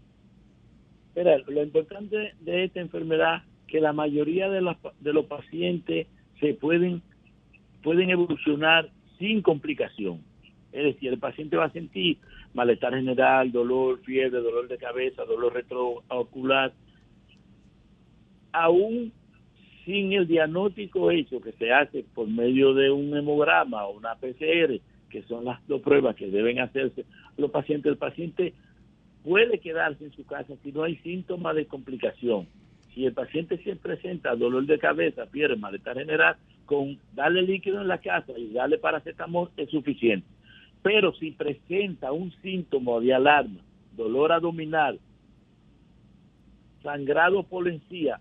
Mira, 1.21 1.37
lo 1.49 1.63
importante 1.63 2.33
de 2.41 2.65
esta 2.65 2.81
enfermedad 2.81 3.43
que 3.67 3.79
la 3.79 3.93
mayoría 3.93 4.49
de, 4.49 4.63
las, 4.63 4.79
de 5.01 5.13
los 5.13 5.27
pacientes 5.27 6.07
se 6.41 6.55
pueden, 6.55 7.03
pueden 7.83 8.09
evolucionar 8.09 8.89
sin 9.19 9.43
complicación. 9.43 10.23
Es 10.73 10.83
decir, 10.83 11.13
el 11.13 11.19
paciente 11.19 11.59
va 11.59 11.67
a 11.67 11.73
sentir 11.73 12.17
malestar 12.55 12.95
general, 12.95 13.53
dolor, 13.53 14.01
fiebre, 14.01 14.41
dolor 14.41 14.67
de 14.67 14.79
cabeza, 14.79 15.27
dolor 15.27 15.53
retroocular, 15.53 16.73
aún 18.53 19.13
sin 19.85 20.15
el 20.15 20.27
diagnóstico 20.27 21.11
hecho 21.11 21.39
que 21.43 21.53
se 21.53 21.71
hace 21.71 22.03
por 22.15 22.29
medio 22.29 22.73
de 22.73 22.91
un 22.91 23.15
hemograma 23.15 23.85
o 23.85 23.99
una 23.99 24.15
PCR, 24.15 24.81
que 25.11 25.23
son 25.29 25.45
las 25.45 25.61
dos 25.69 25.83
pruebas 25.83 26.17
que 26.17 26.31
deben 26.31 26.61
hacerse 26.61 27.05
los 27.37 27.51
pacientes, 27.51 27.93
el 27.93 27.99
paciente 27.99 28.55
puede 29.25 29.59
quedarse 29.59 30.05
en 30.05 30.13
su 30.13 30.25
casa 30.25 30.55
si 30.63 30.73
no 30.73 30.83
hay 30.83 30.97
síntomas 30.97 31.55
de 31.57 31.67
complicación. 31.67 32.47
Si 32.95 33.07
el 33.07 33.13
paciente 33.13 33.59
se 33.63 33.77
presenta 33.77 34.35
dolor 34.35 34.67
de 34.67 34.79
cabeza, 34.79 35.27
fiebre, 35.27 35.57
malestar 35.57 35.97
general, 35.99 36.37
con 36.67 36.99
darle 37.15 37.43
líquido 37.43 37.81
en 37.81 37.89
la 37.89 37.99
casa 37.99 38.33
y 38.37 38.53
darle 38.53 38.79
paracetamol 38.79 39.51
es 39.57 39.71
suficiente. 39.71 40.27
Pero 40.83 41.13
si 41.15 41.33
presenta 41.33 42.13
un 42.13 42.33
síntoma 42.43 42.99
de 43.01 43.15
alarma, 43.15 43.61
dolor 43.97 44.33
abdominal, 44.33 44.99
sangrado 46.83 47.43
por 47.43 47.69
encía 47.69 48.19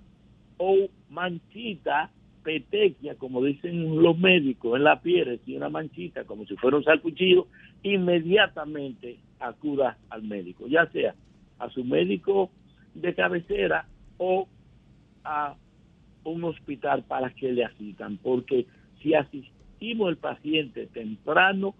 o 0.58 0.90
manchita, 1.10 2.12
petequia, 2.44 3.16
como 3.16 3.44
dicen 3.44 4.02
los 4.02 4.18
médicos, 4.18 4.76
en 4.76 4.84
la 4.84 5.02
piel, 5.02 5.40
si 5.46 5.56
una 5.56 5.70
manchita, 5.70 6.26
como 6.26 6.46
si 6.46 6.56
fuera 6.56 6.78
un 6.78 6.84
salpuchillo, 6.84 7.48
inmediatamente 7.84 9.18
acuda 9.40 9.98
al 10.10 10.24
médico, 10.24 10.68
ya 10.68 10.90
sea 10.92 11.16
a 11.60 11.70
su 11.70 11.84
médico 11.84 12.50
de 12.94 13.14
cabecera 13.14 13.88
o 14.18 14.48
a 15.24 15.56
un 16.24 16.44
hospital 16.44 17.04
para 17.04 17.34
que 17.34 17.52
le 17.52 17.66
asistan, 17.66 18.18
porque 18.18 18.66
si 19.02 19.14
asistimos 19.14 20.10
al 20.10 20.18
paciente 20.18 20.88
temprano, 20.88 21.76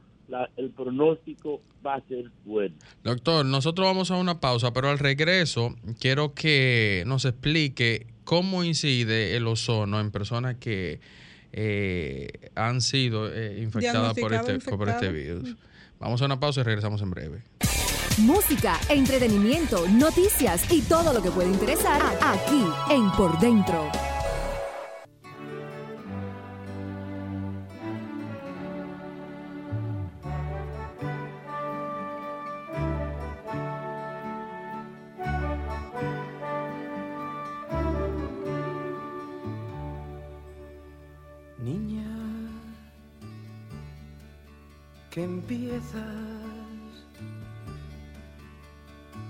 el 0.58 0.70
pronóstico 0.70 1.62
va 1.86 1.96
a 1.96 2.02
ser 2.08 2.30
bueno. 2.46 2.76
Doctor, 3.04 3.46
nosotros 3.46 3.88
vamos 3.88 4.12
a 4.12 4.18
una 4.18 4.40
pausa, 4.40 4.72
pero 4.74 4.90
al 4.90 5.00
regreso 5.00 5.76
quiero 6.00 6.34
que 6.34 7.04
nos 7.08 7.26
explique 7.26 8.08
cómo 8.24 8.64
incide 8.64 9.36
el 9.36 9.48
ozono 9.48 10.00
en 10.00 10.12
personas 10.12 10.56
que 10.58 11.00
eh, 11.52 12.52
han 12.56 12.82
sido 12.82 13.34
eh, 13.34 13.60
infectadas 13.60 14.14
por 14.20 14.34
este, 14.34 14.60
por 14.60 14.90
este 14.90 15.12
virus. 15.12 15.56
Vamos 16.00 16.22
a 16.22 16.26
una 16.26 16.40
pausa 16.40 16.62
y 16.62 16.64
regresamos 16.64 17.02
en 17.02 17.12
breve. 17.12 17.44
Música, 18.20 18.80
entretenimiento, 18.90 19.88
noticias 19.88 20.72
y 20.72 20.82
todo 20.82 21.14
lo 21.14 21.22
que 21.22 21.32
puede 21.32 21.50
interesar 21.50 22.02
aquí 22.22 22.64
en 22.90 23.12
Por 23.12 23.38
Dentro. 23.40 23.90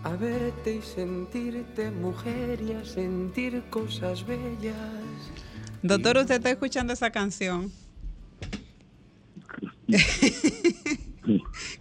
A 0.04 0.16
verte 0.16 0.76
y 0.76 0.82
sentirte 0.82 1.90
mujer 1.92 2.62
y 2.62 2.74
a 2.74 2.84
sentir 2.84 3.64
cosas 3.70 4.26
bellas. 4.26 4.76
Doctor, 5.82 6.18
usted 6.18 6.36
está 6.36 6.52
escuchando 6.52 6.92
esa 6.94 7.12
canción. 7.12 7.72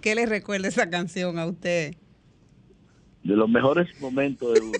¿Qué 0.00 0.14
le 0.14 0.26
recuerda 0.26 0.68
esa 0.68 0.88
canción 0.88 1.38
a 1.38 1.46
usted? 1.46 1.96
De 3.24 3.34
los 3.36 3.48
mejores 3.48 3.88
momentos 4.00 4.54
de 4.54 4.60
uno. 4.60 4.78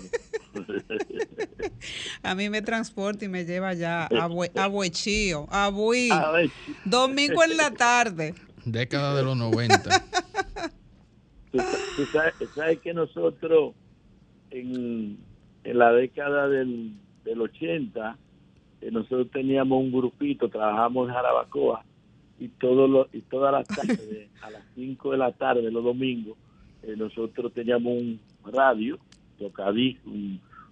a 2.23 2.35
mí 2.35 2.49
me 2.51 2.63
transporta 2.63 3.25
y 3.25 3.29
me 3.29 3.45
lleva 3.45 3.75
ya 3.75 4.07
a, 4.07 4.27
Bue, 4.29 4.51
a 4.55 4.69
Buechío, 4.69 5.49
a 5.51 5.69
Bui. 5.71 6.09
Domingo 6.85 7.43
en 7.43 7.57
la 7.57 7.73
tarde. 7.73 8.35
Década 8.73 9.15
de 9.17 9.23
los 9.23 9.37
90. 9.37 9.79
Tú, 11.51 12.05
sabes, 12.55 12.79
que 12.81 12.93
nosotros 12.93 13.75
en, 14.51 15.19
la 15.65 15.93
década 15.93 16.49
del, 16.49 16.93
del 17.25 17.41
80, 17.41 18.17
eh, 18.81 18.91
nosotros 18.91 19.31
teníamos 19.31 19.83
un 19.83 19.91
grupito, 19.91 20.49
trabajamos 20.49 21.09
en 21.09 21.15
Jarabacoa 21.15 21.85
y, 22.39 22.49
todo 22.49 23.09
y 23.13 23.21
todas 23.23 23.53
las 23.53 23.67
tardes, 23.67 24.29
a 24.43 24.51
las 24.51 24.63
5 24.75 25.13
de 25.13 25.19
la 25.19 25.33
tarde, 25.33 25.71
los 25.71 25.83
domingos, 25.83 26.37
eh, 26.83 26.95
nosotros 26.97 27.53
teníamos 27.53 27.93
un 27.95 28.21
radio, 28.53 28.99
tocadico, 29.39 30.11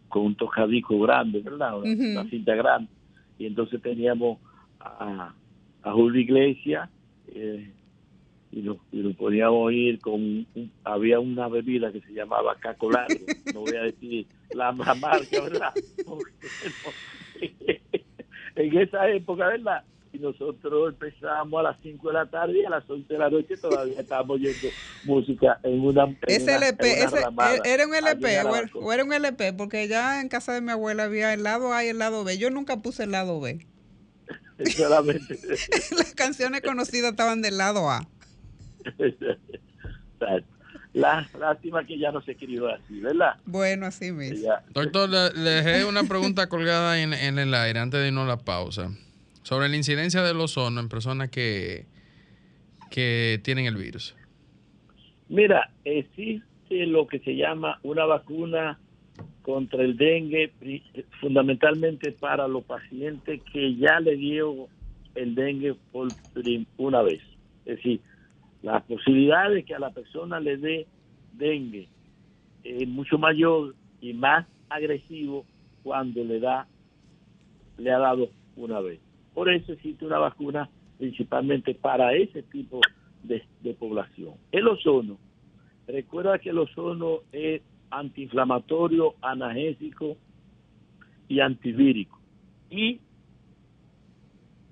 con 0.09 0.27
un 0.27 0.35
tocadico 0.37 0.99
grande, 1.01 1.41
¿verdad? 1.41 1.79
Una, 1.79 2.29
cinta 2.29 2.55
grande. 2.55 2.91
Y 3.39 3.47
entonces 3.47 3.81
teníamos 3.83 4.39
a, 4.79 5.33
a 5.83 5.93
Julio 5.93 6.21
Iglesias, 6.21 6.89
eh, 7.29 7.71
y 8.53 8.63
lo, 8.63 8.79
y 8.93 9.03
lo 9.03 9.13
podíamos 9.15 9.67
oír 9.67 10.01
con 10.01 10.47
había 10.85 11.21
una 11.21 11.49
bebida 11.49 11.93
que 11.93 12.01
se 12.01 12.13
llamaba 12.13 12.57
Caco 12.59 12.91
no 12.91 13.61
voy 13.61 13.77
a 13.77 13.83
decir 13.83 14.27
la, 14.51 14.73
marca, 14.73 15.41
¿verdad? 15.43 15.75
en 18.57 18.79
esa 18.79 19.09
época, 19.11 19.49
¿verdad? 19.49 19.85
Y 20.13 20.19
nosotros 20.19 20.95
empezamos 20.95 21.61
a 21.61 21.63
las 21.65 21.77
5 21.83 22.09
de 22.09 22.15
la 22.15 22.27
tarde 22.27 22.61
y 22.61 22.65
a 22.65 22.71
las 22.71 22.89
11 22.89 23.13
de 23.13 23.19
la 23.19 23.29
noche 23.29 23.57
todavía 23.57 24.01
estábamos 24.01 24.37
oyendo 24.37 24.69
música 25.05 25.61
en 25.63 25.81
una. 25.81 26.17
ese 26.27 26.55
LP, 26.55 27.03
ese, 27.03 27.19
¿era 27.65 27.87
un 27.87 27.95
LP 27.95 28.43
o 28.75 28.93
era 28.93 29.05
un 29.05 29.13
LP? 29.13 29.53
Porque 29.53 29.87
ya 29.89 30.21
en 30.21 30.29
casa 30.29 30.55
de 30.55 30.63
mi 30.63 30.71
abuela 30.71 31.05
había 31.05 31.35
el 31.35 31.43
lado 31.43 31.75
A 31.75 31.85
y 31.85 31.89
el 31.89 31.99
lado 31.99 32.25
B. 32.25 32.39
Yo 32.39 32.51
nunca 32.51 32.79
puse 32.79 33.03
el 33.03 33.11
lado 33.11 33.41
B. 33.41 33.67
Solamente. 34.65 35.39
Las 35.97 36.15
canciones 36.15 36.63
conocidas 36.63 37.11
estaban 37.11 37.43
del 37.43 37.59
lado 37.59 37.91
A. 37.91 38.09
La, 40.93 41.29
lástima 41.39 41.85
que 41.85 41.99
ya 41.99 42.11
no 42.11 42.23
se 42.23 42.33
escribió 42.33 42.69
así, 42.69 43.01
¿verdad? 43.01 43.37
Bueno, 43.45 43.85
así 43.85 44.13
mismo. 44.13 44.49
Doctor, 44.71 45.11
le, 45.11 45.51
dejé 45.51 45.85
una 45.85 46.05
pregunta 46.05 46.49
colgada 46.49 46.99
en, 46.99 47.13
el 47.13 47.53
aire 47.53 47.81
antes 47.81 48.01
de 48.01 48.09
irnos 48.09 48.25
a 48.25 48.29
la 48.29 48.39
pausa. 48.39 48.91
Sobre 49.43 49.69
la 49.69 49.77
incidencia 49.77 50.23
del 50.23 50.41
ozono 50.41 50.81
en 50.81 50.89
personas 50.89 51.29
que, 51.29 51.85
que 52.91 53.41
tienen 53.45 53.67
el 53.67 53.77
virus. 53.77 54.17
Mira, 55.29 55.71
existe 55.85 56.87
lo 56.87 57.07
que 57.07 57.19
se 57.19 57.37
llama 57.37 57.79
una 57.83 58.07
vacuna 58.07 58.79
contra 59.43 59.83
el 59.85 59.97
dengue, 59.97 60.51
fundamentalmente 61.21 62.13
para 62.13 62.49
los 62.49 62.65
pacientes 62.65 63.43
que 63.53 63.77
ya 63.77 64.01
le 64.01 64.17
dio 64.17 64.67
el 65.15 65.35
dengue 65.35 65.77
por 65.93 66.09
una 66.79 67.03
vez. 67.03 67.21
Es 67.65 67.77
decir, 67.77 68.01
la 68.67 68.81
posibilidad 68.81 69.49
de 69.49 69.63
que 69.63 69.77
a 69.77 69.79
la 69.79 69.91
persona 69.91 70.41
le 70.41 70.57
dé 70.57 70.89
dengue 71.35 71.87
es 72.65 72.89
mucho 72.89 73.17
mayor 73.17 73.77
y 74.01 74.13
más 74.13 74.45
agresivo 74.69 75.47
cuando 75.85 76.25
le 76.25 76.41
da 76.41 76.67
le 77.79 77.93
ha 77.93 77.99
dado 77.99 78.29
una 78.57 78.81
vez. 78.81 78.99
Por 79.35 79.49
eso 79.49 79.73
existe 79.73 80.05
una 80.05 80.19
vacuna 80.19 80.69
principalmente 80.99 81.75
para 81.75 82.13
ese 82.15 82.43
tipo 82.43 82.81
de, 83.23 83.45
población. 83.75 84.35
El 84.51 84.67
ozono, 84.67 85.17
recuerda 85.87 86.41
que 86.41 86.51
el 86.51 86.59
ozono 86.59 87.21
es 87.31 87.63
antiinflamatorio, 87.91 89.15
analgésico 89.23 90.17
y 91.29 91.39
antivírico. 91.39 92.19
Y 92.69 92.99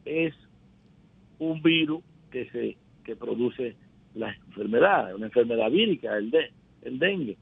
es 0.04 0.34
un 1.38 1.62
virus 1.62 2.02
que 2.32 2.50
se 2.50 2.76
que 3.04 3.14
produce 3.14 3.76
la 4.14 4.32
enfermedad, 4.32 5.14
una 5.14 5.26
enfermedad 5.26 5.70
vírica, 5.70 6.16
el, 6.16 6.32
el 6.82 6.98
dengue. 6.98 7.36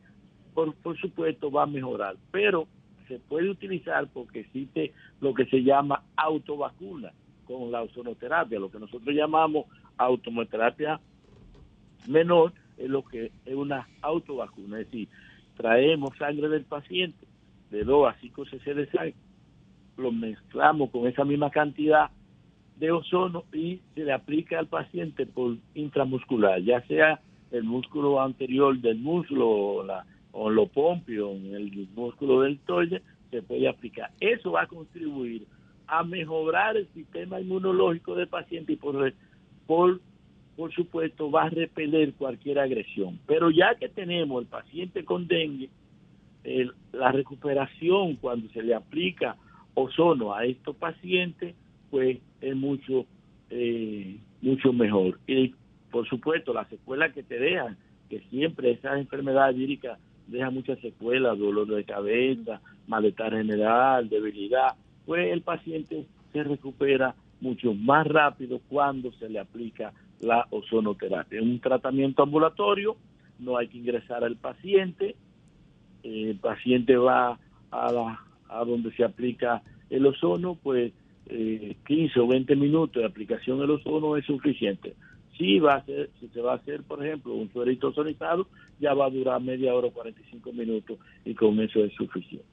Por, 0.54 0.74
por 0.74 0.98
supuesto 0.98 1.50
va 1.50 1.62
a 1.62 1.66
mejorar, 1.66 2.16
pero 2.30 2.66
se 3.08 3.18
puede 3.18 3.50
utilizar 3.50 4.08
porque 4.08 4.40
existe 4.40 4.92
lo 5.20 5.34
que 5.34 5.46
se 5.46 5.62
llama 5.62 6.02
autovacuna 6.16 7.12
con 7.46 7.70
la 7.70 7.82
ozonoterapia, 7.82 8.58
lo 8.58 8.70
que 8.70 8.78
nosotros 8.78 9.14
llamamos 9.14 9.66
automoterapia 9.96 11.00
menor, 12.08 12.52
es 12.76 12.88
lo 12.88 13.04
que 13.04 13.30
es 13.44 13.54
una 13.54 13.88
autovacuna, 14.00 14.80
es 14.80 14.86
decir, 14.86 15.08
traemos 15.56 16.16
sangre 16.16 16.48
del 16.48 16.64
paciente 16.64 17.26
de 17.70 17.84
2 17.84 18.08
a 18.08 18.18
5 18.20 18.44
cc 18.46 18.74
de 18.74 18.86
sangre, 18.90 19.14
lo 19.96 20.10
mezclamos 20.10 20.90
con 20.90 21.06
esa 21.06 21.24
misma 21.24 21.50
cantidad 21.50 22.10
de 22.82 22.90
ozono 22.90 23.44
y 23.52 23.78
se 23.94 24.04
le 24.04 24.12
aplica 24.12 24.58
al 24.58 24.66
paciente 24.66 25.24
por 25.24 25.56
intramuscular, 25.72 26.60
ya 26.62 26.84
sea 26.88 27.20
el 27.52 27.62
músculo 27.62 28.20
anterior 28.20 28.76
del 28.76 28.98
muslo 28.98 29.48
o, 29.48 29.84
la, 29.84 30.04
o 30.32 30.50
lo 30.50 30.66
pompio, 30.66 31.30
en 31.30 31.54
el 31.54 31.88
músculo 31.94 32.40
del 32.40 32.58
toile, 32.58 33.00
se 33.30 33.40
puede 33.40 33.68
aplicar. 33.68 34.10
Eso 34.18 34.50
va 34.50 34.62
a 34.62 34.66
contribuir 34.66 35.46
a 35.86 36.02
mejorar 36.02 36.76
el 36.76 36.88
sistema 36.88 37.40
inmunológico 37.40 38.16
del 38.16 38.26
paciente 38.26 38.72
y 38.72 38.76
por, 38.76 39.14
por, 39.68 40.00
por 40.56 40.74
supuesto 40.74 41.30
va 41.30 41.44
a 41.44 41.50
repeler 41.50 42.14
cualquier 42.14 42.58
agresión. 42.58 43.20
Pero 43.28 43.52
ya 43.52 43.76
que 43.76 43.90
tenemos 43.90 44.42
el 44.42 44.48
paciente 44.48 45.04
con 45.04 45.28
dengue, 45.28 45.70
la 46.90 47.12
recuperación 47.12 48.16
cuando 48.16 48.48
se 48.48 48.60
le 48.60 48.74
aplica 48.74 49.36
ozono 49.74 50.34
a 50.34 50.44
estos 50.44 50.74
pacientes, 50.74 51.54
pues 51.88 52.18
es 52.42 52.56
mucho, 52.56 53.06
eh, 53.50 54.18
mucho 54.42 54.72
mejor. 54.72 55.18
Y 55.26 55.54
por 55.90 56.08
supuesto, 56.08 56.52
las 56.52 56.68
secuelas 56.68 57.12
que 57.12 57.22
te 57.22 57.38
dejan, 57.38 57.76
que 58.10 58.20
siempre 58.30 58.72
esas 58.72 58.98
enfermedades 58.98 59.56
víricas 59.56 59.98
dejan 60.26 60.54
muchas 60.54 60.78
secuelas, 60.80 61.38
dolor 61.38 61.66
de 61.68 61.84
cabeza, 61.84 62.60
malestar 62.86 63.32
general, 63.32 64.08
debilidad, 64.08 64.74
pues 65.06 65.32
el 65.32 65.42
paciente 65.42 66.06
se 66.32 66.42
recupera 66.42 67.14
mucho 67.40 67.74
más 67.74 68.06
rápido 68.06 68.60
cuando 68.68 69.12
se 69.12 69.28
le 69.28 69.38
aplica 69.38 69.92
la 70.20 70.46
ozonoterapia. 70.50 71.40
Es 71.40 71.44
un 71.44 71.60
tratamiento 71.60 72.22
ambulatorio, 72.22 72.96
no 73.38 73.56
hay 73.56 73.68
que 73.68 73.78
ingresar 73.78 74.24
al 74.24 74.36
paciente, 74.36 75.16
el 76.02 76.36
paciente 76.36 76.96
va 76.96 77.38
a, 77.70 77.92
la, 77.92 78.20
a 78.48 78.64
donde 78.64 78.92
se 78.92 79.04
aplica 79.04 79.62
el 79.90 80.06
ozono, 80.06 80.56
pues 80.62 80.92
eh, 81.32 81.76
15 81.86 82.20
o 82.20 82.26
20 82.26 82.56
minutos 82.56 83.00
de 83.00 83.06
aplicación 83.06 83.58
del 83.58 83.70
ozono 83.70 84.16
es 84.16 84.24
suficiente. 84.26 84.94
Si, 85.38 85.58
va 85.58 85.76
a 85.76 85.84
ser, 85.84 86.10
si 86.20 86.28
se 86.28 86.40
va 86.40 86.52
a 86.52 86.56
hacer, 86.56 86.82
por 86.82 87.04
ejemplo, 87.04 87.34
un 87.34 87.50
suerito 87.52 87.88
ozonizado, 87.88 88.46
ya 88.78 88.94
va 88.94 89.06
a 89.06 89.10
durar 89.10 89.40
media 89.40 89.74
hora 89.74 89.88
o 89.88 89.92
45 89.92 90.52
minutos 90.52 90.98
y 91.24 91.34
con 91.34 91.58
eso 91.60 91.82
es 91.84 91.92
suficiente. 91.94 92.46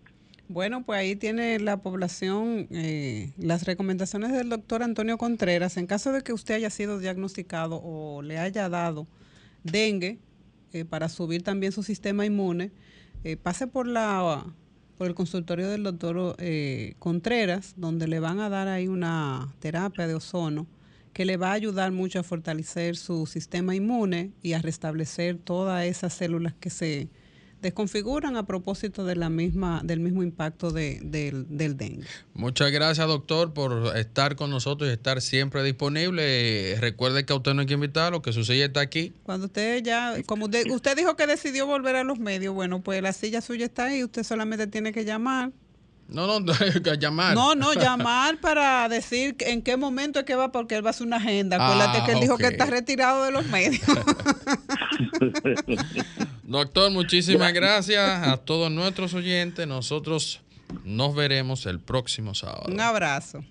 Bueno, 0.48 0.84
pues 0.84 1.00
ahí 1.00 1.16
tiene 1.16 1.60
la 1.60 1.78
población 1.78 2.68
eh, 2.72 3.34
las 3.38 3.66
recomendaciones 3.66 4.32
del 4.32 4.50
doctor 4.50 4.82
Antonio 4.82 5.18
Contreras. 5.20 5.78
En 5.78 5.86
caso 5.86 6.12
de 6.12 6.24
que 6.24 6.34
usted 6.34 6.56
haya 6.56 6.72
sido 6.72 6.98
diagnosticado 6.98 7.80
o 7.84 8.24
le 8.24 8.40
haya 8.40 8.68
dado 8.70 9.06
dengue, 9.64 10.18
eh, 10.72 10.86
para 10.86 11.10
subir 11.10 11.44
también 11.44 11.72
su 11.72 11.84
sistema 11.84 12.26
inmune, 12.26 12.72
eh, 13.24 13.38
pase 13.38 13.68
por 13.68 13.88
la 13.88 14.46
por 15.00 15.08
el 15.08 15.16
consultorio 15.16 15.70
del 15.70 15.84
doctor 15.84 16.36
eh, 16.40 16.96
Contreras, 17.00 17.74
donde 17.78 18.06
le 18.06 18.20
van 18.20 18.42
a 18.42 18.50
dar 18.50 18.68
ahí 18.68 18.90
una 18.90 19.48
terapia 19.60 20.08
de 20.08 20.16
ozono 20.16 20.68
que 21.14 21.24
le 21.24 21.38
va 21.38 21.52
a 21.52 21.54
ayudar 21.54 21.94
mucho 21.94 22.20
a 22.20 22.24
fortalecer 22.24 22.98
su 22.98 23.26
sistema 23.26 23.74
inmune 23.74 24.34
y 24.44 24.52
a 24.52 24.62
restablecer 24.62 25.38
todas 25.38 25.86
esas 25.86 26.12
células 26.12 26.54
que 26.60 26.70
se 26.70 27.08
desconfiguran 27.62 28.38
a 28.38 28.46
propósito 28.46 29.06
de 29.06 29.16
la 29.16 29.30
misma, 29.30 29.82
del 29.84 30.00
mismo 30.00 30.24
impacto 30.24 30.72
de, 30.72 31.00
del, 31.04 31.46
del 31.50 31.78
dengue. 31.78 32.08
Muchas 32.34 32.72
gracias, 32.72 33.08
doctor, 33.08 33.54
por 33.54 33.96
estar 33.98 34.36
con 34.36 34.50
nosotros 34.50 34.90
y 34.90 34.94
estar 34.94 35.22
siempre 35.22 35.64
disponible. 35.64 36.76
Recuerde 36.80 37.26
que 37.26 37.34
a 37.34 37.36
usted 37.36 37.54
no 37.54 37.62
hay 37.62 37.68
que 37.68 37.74
invitarlo, 37.74 38.22
que 38.22 38.34
su 38.34 38.44
silla 38.44 38.66
está 38.66 38.82
aquí. 38.82 39.14
Cuando 39.24 39.48
usted 39.48 39.84
ya, 39.84 40.16
como 40.26 40.46
usted, 40.46 40.70
usted 40.70 40.96
dijo 40.96 41.16
que 41.16 41.28
decidió 41.28 41.66
volver 41.68 41.96
a 41.96 42.04
los 42.04 42.20
medios, 42.20 42.54
bueno, 42.54 42.82
pues 42.82 43.02
la 43.02 43.14
silla 43.14 43.42
suya 43.42 43.66
está 43.66 43.86
ahí, 43.86 44.04
usted 44.04 44.24
solamente 44.24 44.68
tiene 44.68 44.92
que 44.94 45.06
llamar. 45.06 45.52
No, 46.08 46.26
no, 46.26 46.40
no, 46.40 46.54
llamar. 46.96 47.36
No, 47.36 47.54
no, 47.54 47.74
llamar 47.74 48.40
para 48.40 48.90
decir 48.90 49.36
en 49.42 49.62
qué 49.62 49.78
momento 49.78 50.20
es 50.20 50.26
que 50.26 50.34
va, 50.36 50.52
porque 50.52 50.76
él 50.76 50.84
va 50.84 50.90
a 50.90 50.92
hacer 50.92 51.06
una 51.06 51.18
agenda. 51.18 51.58
Acuérdate 51.64 52.00
Ah, 52.00 52.06
que 52.06 52.12
él 52.14 52.20
dijo 52.20 52.38
que 52.38 52.48
está 52.48 52.66
retirado 52.66 53.24
de 53.26 53.32
los 53.32 53.46
medios. 53.48 53.82
Doctor, 56.50 56.90
muchísimas 56.90 57.54
gracias 57.54 58.28
a 58.28 58.36
todos 58.38 58.72
nuestros 58.72 59.14
oyentes. 59.14 59.68
Nosotros 59.68 60.42
nos 60.84 61.14
veremos 61.14 61.68
el 61.68 61.80
próximo 61.80 62.34
sábado. 62.34 62.74
Un 62.74 62.82
abrazo. 62.82 63.44